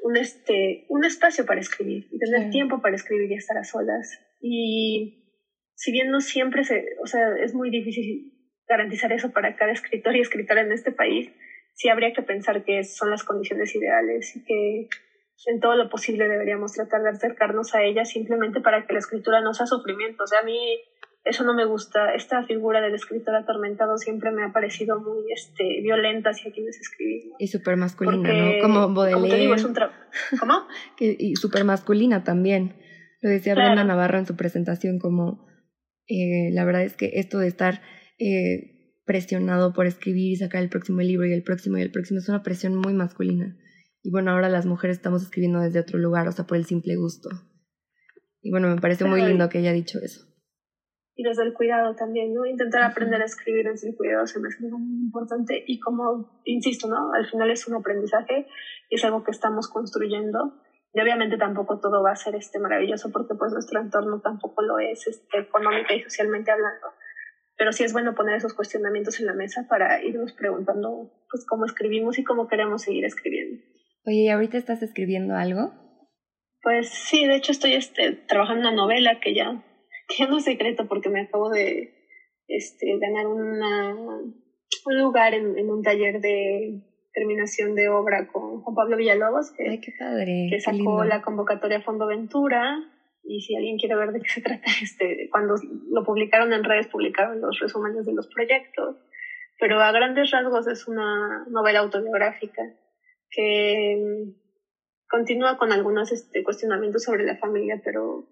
un, 0.04 0.16
este, 0.16 0.86
un 0.90 1.04
espacio 1.04 1.44
para 1.44 1.60
escribir 1.60 2.08
y 2.12 2.20
tener 2.20 2.52
tiempo 2.52 2.82
para 2.82 2.96
escribir 2.96 3.32
y 3.32 3.34
estar 3.34 3.58
a 3.58 3.64
solas. 3.64 4.22
Y 4.40 5.26
si 5.74 5.92
bien 5.92 6.12
no 6.12 6.22
siempre 6.22 6.64
se, 6.64 6.86
o 7.02 7.08
sea, 7.08 7.36
es 7.44 7.56
muy 7.56 7.72
difícil 7.72 8.32
garantizar 8.68 9.12
eso 9.12 9.32
para 9.32 9.56
cada 9.56 9.72
escritor 9.72 10.16
y 10.16 10.22
escritora 10.22 10.62
en 10.62 10.72
este 10.72 10.92
país, 10.92 11.32
sí 11.74 11.90
habría 11.90 12.14
que 12.14 12.22
pensar 12.22 12.64
que 12.64 12.84
son 12.84 13.10
las 13.10 13.24
condiciones 13.24 13.76
ideales 13.76 14.36
y 14.36 14.44
que 14.44 14.88
en 15.48 15.60
todo 15.60 15.76
lo 15.76 15.90
posible 15.90 16.28
deberíamos 16.28 16.74
tratar 16.74 17.02
de 17.02 17.10
acercarnos 17.10 17.74
a 17.74 17.82
ellas 17.82 18.10
simplemente 18.10 18.62
para 18.62 18.86
que 18.86 18.94
la 18.94 19.00
escritura 19.00 19.42
no 19.42 19.56
sea 19.56 19.66
sufrimiento. 19.66 20.24
O 20.24 20.28
sea, 20.28 20.42
a 20.42 20.44
mí 20.44 20.80
eso 21.26 21.44
no 21.44 21.56
me 21.56 21.66
gusta. 21.66 22.14
Esta 22.14 22.44
figura 22.44 22.82
del 22.82 22.94
escritor 22.94 23.36
atormentado 23.36 23.98
siempre 23.98 24.32
me 24.32 24.44
ha 24.44 24.54
parecido 24.54 25.00
muy 25.02 25.24
este, 25.34 25.82
violenta 25.82 26.30
hacia 26.30 26.52
quienes 26.52 26.80
escribimos. 26.80 27.36
Y 27.40 27.48
súper 27.48 27.78
masculina, 27.78 28.32
¿no? 28.32 28.62
Como 28.62 28.94
Baudelaire. 28.94 29.46
Como 29.46 29.56
es 29.56 29.64
un 29.64 29.76
¿Cómo? 30.40 30.68
y 31.00 31.36
súper 31.36 31.64
masculina 31.64 32.24
también. 32.24 32.76
Lo 33.22 33.32
decía 33.32 33.56
Brenda 33.56 33.84
Navarro 33.84 34.20
en 34.20 34.28
su 34.28 34.36
presentación, 34.36 35.00
como 35.00 35.48
eh, 36.08 36.52
la 36.52 36.64
verdad 36.64 36.84
es 36.84 36.96
que 36.96 37.14
esto 37.16 37.40
de 37.40 37.48
estar 37.48 37.82
eh, 38.20 39.02
presionado 39.06 39.74
por 39.74 39.88
escribir 39.88 40.34
y 40.34 40.36
sacar 40.36 40.62
el 40.62 40.70
próximo 40.70 41.02
libro 41.02 41.26
y 41.26 41.34
el 41.34 41.42
próximo 41.42 41.80
y 41.80 41.82
el 41.82 41.92
próximo 41.92 42.20
es 42.20 42.30
una 42.30 42.44
presión 42.44 42.76
muy 42.76 42.94
masculina. 42.94 43.58
Y 44.04 44.12
bueno, 44.12 44.30
ahora 44.30 44.50
las 44.50 44.68
mujeres 44.68 44.98
estamos 44.98 45.24
escribiendo 45.24 45.60
desde 45.60 45.80
otro 45.80 45.98
lugar, 45.98 46.28
o 46.28 46.32
sea, 46.32 46.46
por 46.46 46.58
el 46.58 46.66
simple 46.66 46.96
gusto. 46.98 47.30
Y 48.44 48.52
bueno, 48.52 48.68
me 48.70 48.80
parece 48.80 49.06
muy 49.06 49.24
lindo 49.24 49.50
que 49.50 49.58
haya 49.58 49.72
dicho 49.72 49.98
eso 50.04 50.35
y 51.16 51.24
desde 51.24 51.44
el 51.44 51.54
cuidado 51.54 51.96
también, 51.96 52.34
¿no? 52.34 52.46
Intentar 52.46 52.84
aprender 52.84 53.22
a 53.22 53.26
escribir 53.26 53.66
desde 53.66 53.90
el 53.90 53.96
cuidado 53.96 54.28
se 54.28 54.40
me 54.40 54.50
hace 54.50 54.62
muy 54.62 55.06
importante 55.06 55.64
y 55.66 55.80
como, 55.80 56.42
insisto, 56.44 56.88
¿no? 56.88 57.14
Al 57.14 57.26
final 57.26 57.50
es 57.50 57.68
un 57.68 57.76
aprendizaje 57.76 58.48
y 58.90 58.96
es 58.96 59.06
algo 59.06 59.24
que 59.24 59.32
estamos 59.32 59.70
construyendo 59.70 60.62
y 60.94 61.02
obviamente 61.02 61.38
tampoco 61.38 61.80
todo 61.80 62.04
va 62.04 62.12
a 62.12 62.16
ser 62.16 62.36
este 62.36 62.60
maravilloso 62.60 63.12
porque 63.12 63.36
pues 63.36 63.52
nuestro 63.52 63.82
entorno 63.82 64.22
tampoco 64.22 64.62
lo 64.62 64.80
es 64.80 65.08
este, 65.08 65.40
económica 65.40 65.94
y 65.94 66.02
socialmente 66.02 66.52
hablando. 66.52 66.88
Pero 67.58 67.72
sí 67.72 67.84
es 67.84 67.94
bueno 67.94 68.16
poner 68.16 68.36
esos 68.36 68.54
cuestionamientos 68.54 69.20
en 69.20 69.28
la 69.28 69.34
mesa 69.34 69.66
para 69.70 70.04
irnos 70.04 70.34
preguntando 70.34 71.12
pues 71.30 71.46
cómo 71.48 71.66
escribimos 71.66 72.18
y 72.18 72.24
cómo 72.24 72.48
queremos 72.48 72.84
seguir 72.84 73.06
escribiendo. 73.06 73.62
Oye, 74.06 74.24
¿y 74.24 74.30
ahorita 74.30 74.58
estás 74.58 74.82
escribiendo 74.84 75.36
algo? 75.36 75.74
Pues 76.62 76.90
sí, 76.90 77.26
de 77.26 77.36
hecho 77.36 77.52
estoy 77.52 77.74
este, 77.74 78.12
trabajando 78.14 78.68
en 78.68 78.74
una 78.74 78.84
novela 78.84 79.20
que 79.20 79.34
ya 79.34 79.64
que 80.08 80.28
no 80.28 80.38
es 80.38 80.44
secreto 80.44 80.88
porque 80.88 81.10
me 81.10 81.22
acabo 81.22 81.50
de 81.50 81.94
este, 82.48 82.98
ganar 82.98 83.28
una, 83.28 83.96
un 83.96 84.98
lugar 84.98 85.34
en, 85.34 85.58
en 85.58 85.70
un 85.70 85.82
taller 85.82 86.20
de 86.20 86.82
terminación 87.16 87.74
de 87.76 87.90
obra 87.90 88.28
con 88.28 88.62
Juan 88.62 88.76
Pablo 88.76 88.98
Villalobos, 88.98 89.52
que, 89.52 89.80
que 89.80 90.60
sacó 90.60 91.06
la 91.06 91.22
convocatoria 91.22 91.82
Fondo 91.82 92.06
Ventura. 92.06 92.78
Y 93.24 93.42
si 93.42 93.56
alguien 93.56 93.78
quiere 93.78 93.96
ver 93.96 94.12
de 94.12 94.20
qué 94.20 94.30
se 94.30 94.42
trata, 94.42 94.66
este, 94.84 95.30
cuando 95.32 95.56
lo 95.90 96.04
publicaron 96.04 96.54
en 96.54 96.64
redes, 96.64 96.88
publicaron 96.88 97.42
los 97.42 97.58
resúmenes 97.60 98.06
de 98.06 98.14
los 98.14 98.28
proyectos. 98.28 98.98
Pero 99.58 99.80
a 99.80 99.92
grandes 99.92 100.30
rasgos 100.32 100.68
es 100.68 100.88
una 100.88 101.46
novela 101.50 101.80
autobiográfica 101.80 102.62
que 103.32 103.98
continúa 105.10 105.58
con 105.58 105.72
algunos 105.72 106.12
este, 106.12 106.44
cuestionamientos 106.44 107.04
sobre 107.04 107.24
la 107.24 107.38
familia, 107.38 107.82
pero 107.84 108.28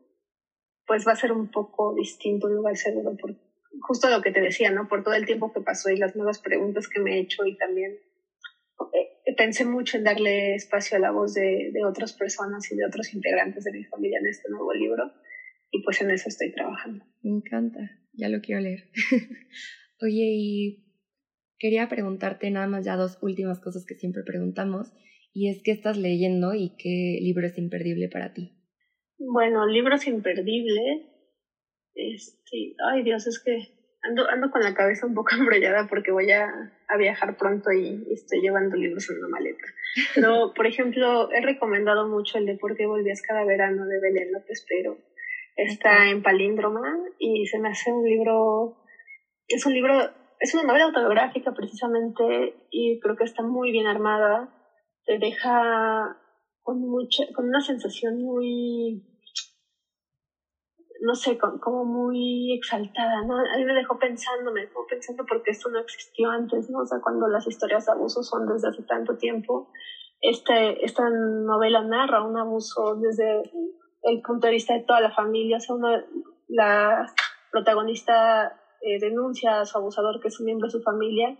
pues 0.85 1.05
va 1.07 1.13
a 1.13 1.15
ser 1.15 1.31
un 1.31 1.49
poco 1.49 1.93
distinto 1.95 2.47
un 2.47 2.55
lugar 2.55 2.75
seguro 2.75 3.15
por 3.15 3.35
justo 3.81 4.09
lo 4.09 4.21
que 4.21 4.31
te 4.31 4.41
decía, 4.41 4.71
¿no? 4.71 4.87
Por 4.87 5.03
todo 5.03 5.13
el 5.13 5.25
tiempo 5.25 5.51
que 5.51 5.61
pasó 5.61 5.89
y 5.89 5.97
las 5.97 6.15
nuevas 6.15 6.39
preguntas 6.39 6.87
que 6.87 6.99
me 6.99 7.15
he 7.15 7.19
hecho 7.19 7.45
y 7.45 7.57
también 7.57 7.91
eh, 8.93 9.33
pensé 9.35 9.65
mucho 9.65 9.97
en 9.97 10.03
darle 10.03 10.55
espacio 10.55 10.97
a 10.97 10.99
la 10.99 11.11
voz 11.11 11.33
de, 11.33 11.71
de 11.71 11.85
otras 11.85 12.13
personas 12.13 12.71
y 12.71 12.75
de 12.75 12.85
otros 12.85 13.13
integrantes 13.13 13.63
de 13.63 13.71
mi 13.71 13.83
familia 13.85 14.19
en 14.19 14.27
este 14.27 14.49
nuevo 14.49 14.73
libro 14.73 15.11
y 15.71 15.81
pues 15.81 16.01
en 16.01 16.11
eso 16.11 16.29
estoy 16.29 16.51
trabajando. 16.51 17.03
Me 17.21 17.31
encanta, 17.31 17.79
ya 18.13 18.29
lo 18.29 18.41
quiero 18.41 18.61
leer. 18.61 18.89
Oye, 20.01 20.31
y 20.35 20.85
quería 21.57 21.87
preguntarte 21.87 22.51
nada 22.51 22.67
más 22.67 22.85
ya 22.85 22.95
dos 22.95 23.17
últimas 23.21 23.59
cosas 23.59 23.85
que 23.85 23.95
siempre 23.95 24.23
preguntamos 24.23 24.93
y 25.33 25.49
es 25.49 25.63
qué 25.63 25.71
estás 25.71 25.97
leyendo 25.97 26.53
y 26.53 26.75
qué 26.77 27.17
libro 27.21 27.47
es 27.47 27.57
imperdible 27.57 28.07
para 28.07 28.33
ti. 28.33 28.62
Bueno, 29.31 29.65
libros 29.65 30.07
imperdibles. 30.07 31.01
Este, 31.95 32.75
ay 32.89 33.03
Dios, 33.03 33.27
es 33.27 33.41
que 33.43 33.73
ando, 34.03 34.27
ando 34.29 34.49
con 34.49 34.61
la 34.61 34.73
cabeza 34.73 35.05
un 35.05 35.13
poco 35.13 35.29
embrollada 35.37 35.87
porque 35.87 36.11
voy 36.11 36.31
a, 36.31 36.47
a 36.87 36.97
viajar 36.97 37.37
pronto 37.37 37.71
y, 37.71 38.03
estoy 38.11 38.41
llevando 38.41 38.75
libros 38.75 39.09
en 39.09 39.17
una 39.17 39.27
maleta. 39.29 39.65
Pero, 40.15 40.53
por 40.55 40.67
ejemplo, 40.67 41.31
he 41.31 41.41
recomendado 41.41 42.07
mucho 42.07 42.37
el 42.37 42.45
de 42.45 42.57
Por 42.57 42.75
qué 42.75 42.85
volvías 42.85 43.21
cada 43.21 43.45
verano 43.45 43.85
de 43.85 43.99
Belén 43.99 44.31
López 44.31 44.65
Pero. 44.67 44.97
Está 45.55 46.09
en 46.09 46.23
Palíndroma 46.23 46.97
y 47.19 47.45
se 47.45 47.59
me 47.59 47.69
hace 47.69 47.91
un 47.91 48.03
libro, 48.03 48.83
es 49.47 49.63
un 49.67 49.73
libro, 49.73 49.93
es 50.39 50.51
una 50.55 50.63
novela 50.63 50.85
autobiográfica 50.85 51.53
precisamente 51.53 52.55
y 52.71 52.99
creo 52.99 53.15
que 53.15 53.23
está 53.23 53.43
muy 53.43 53.71
bien 53.71 53.85
armada. 53.85 54.51
Te 55.05 55.19
deja 55.19 56.17
con 56.63 56.79
mucha, 56.79 57.25
con 57.35 57.49
una 57.49 57.61
sensación 57.61 58.17
muy 58.17 59.12
no 61.03 61.15
sé, 61.15 61.37
como 61.37 61.83
muy 61.83 62.53
exaltada, 62.53 63.23
¿no? 63.23 63.35
A 63.35 63.57
mí 63.57 63.65
me 63.65 63.73
dejó 63.73 63.99
pensando, 63.99 64.53
me 64.53 64.61
dejó 64.61 64.85
pensando 64.87 65.25
porque 65.27 65.51
esto 65.51 65.69
no 65.69 65.79
existió 65.79 66.29
antes, 66.29 66.69
¿no? 66.69 66.79
O 66.79 66.85
sea, 66.85 66.99
cuando 67.01 67.27
las 67.27 67.45
historias 67.45 67.85
de 67.85 67.91
abuso 67.91 68.23
son 68.23 68.47
desde 68.47 68.69
hace 68.69 68.83
tanto 68.83 69.17
tiempo, 69.17 69.67
este, 70.21 70.85
esta 70.85 71.09
novela 71.09 71.81
narra 71.81 72.23
un 72.23 72.37
abuso 72.37 72.95
desde 72.95 73.41
el 74.03 74.21
punto 74.21 74.47
de 74.47 74.53
vista 74.53 74.75
de 74.75 74.83
toda 74.83 75.01
la 75.01 75.11
familia, 75.11 75.57
o 75.57 75.59
sea, 75.59 75.75
uno, 75.75 75.89
la 76.47 77.05
protagonista 77.51 78.57
eh, 78.81 78.97
denuncia 79.01 79.59
a 79.59 79.65
su 79.65 79.77
abusador 79.77 80.21
que 80.21 80.29
es 80.29 80.39
un 80.39 80.45
miembro 80.45 80.67
de 80.67 80.71
su 80.71 80.81
familia 80.81 81.37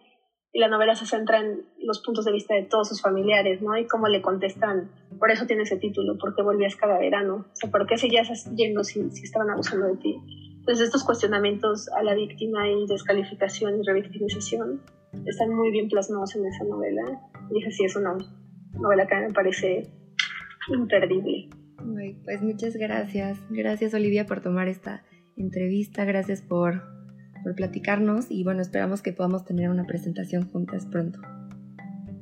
y 0.54 0.60
la 0.60 0.68
novela 0.68 0.96
se 0.96 1.06
centra 1.06 1.40
en 1.40 1.66
los 1.80 2.02
puntos 2.02 2.26
de 2.26 2.32
vista 2.32 2.54
de 2.54 2.64
todos 2.64 2.88
sus 2.88 3.02
familiares, 3.02 3.62
¿no? 3.62 3.76
Y 3.76 3.88
cómo 3.88 4.08
le 4.08 4.22
contestan, 4.22 4.92
por 5.20 5.32
eso 5.32 5.48
tiene 5.48 5.64
ese 5.64 5.78
título, 5.78 6.18
porque 6.20 6.44
volvías 6.44 6.76
cada 6.76 7.00
verano, 7.00 7.48
o 7.52 7.56
sea, 7.56 7.72
¿por 7.72 7.88
qué 7.88 7.98
seguías 7.98 8.30
yendo 8.56 8.84
si, 8.84 9.10
si 9.10 9.24
estaban 9.24 9.50
abusando 9.50 9.88
de 9.88 9.98
ti? 9.98 10.16
Entonces 10.60 10.86
estos 10.86 11.04
cuestionamientos 11.04 11.90
a 11.90 12.04
la 12.04 12.14
víctima 12.14 12.70
y 12.70 12.88
descalificación 12.88 13.82
y 13.82 13.86
revictimización 13.86 14.82
están 15.26 15.50
muy 15.50 15.72
bien 15.72 15.90
plasmados 15.90 16.36
en 16.36 16.46
esa 16.46 16.64
novela. 16.64 17.04
Y 17.52 17.66
así 17.66 17.84
es 17.84 17.96
una 17.98 18.16
novela 18.74 19.06
que 19.06 19.16
me 19.16 19.34
parece 19.34 19.90
imperdible. 20.70 21.50
Pues 22.24 22.42
muchas 22.42 22.78
gracias. 22.78 23.40
Gracias 23.50 23.94
Olivia 23.94 24.26
por 24.26 24.42
tomar 24.42 24.70
esta 24.70 25.04
entrevista. 25.36 26.06
Gracias 26.06 26.42
por, 26.42 26.82
por 27.44 27.56
platicarnos 27.56 28.28
y 28.30 28.44
bueno, 28.44 28.62
esperamos 28.62 29.02
que 29.02 29.14
podamos 29.14 29.46
tener 29.46 29.70
una 29.70 29.86
presentación 29.86 30.50
juntas 30.50 30.86
pronto. 30.86 31.20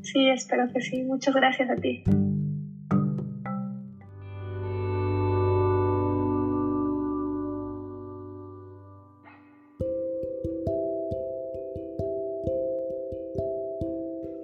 Sí, 0.01 0.29
espero 0.29 0.67
que 0.73 0.81
sí. 0.81 1.03
Muchas 1.03 1.35
gracias 1.35 1.69
a 1.69 1.75
ti. 1.75 2.03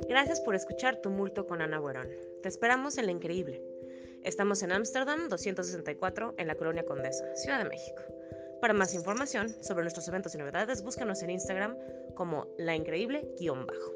Gracias 0.08 0.42
por 0.42 0.56
escuchar 0.56 0.98
Tumulto 0.98 1.46
con 1.46 1.62
Ana 1.62 1.80
Buerón. 1.80 2.08
Te 2.42 2.50
esperamos 2.50 2.98
en 2.98 3.06
La 3.06 3.12
Increíble. 3.12 3.62
Estamos 4.24 4.64
en 4.64 4.72
Ámsterdam 4.72 5.30
264 5.30 6.36
en 6.38 6.48
la 6.48 6.56
Colonia 6.56 6.86
Condesa, 6.86 7.24
Ciudad 7.36 7.60
de 7.60 7.70
México. 7.70 8.02
Para 8.62 8.74
más 8.74 8.94
información 8.94 9.50
sobre 9.64 9.84
nuestros 9.84 10.08
eventos 10.08 10.34
y 10.36 10.38
novedades, 10.38 10.84
búscanos 10.84 11.22
en 11.22 11.30
Instagram 11.30 11.78
como 12.16 12.48
La 12.58 12.76
Increíble-bajo. 12.76 13.94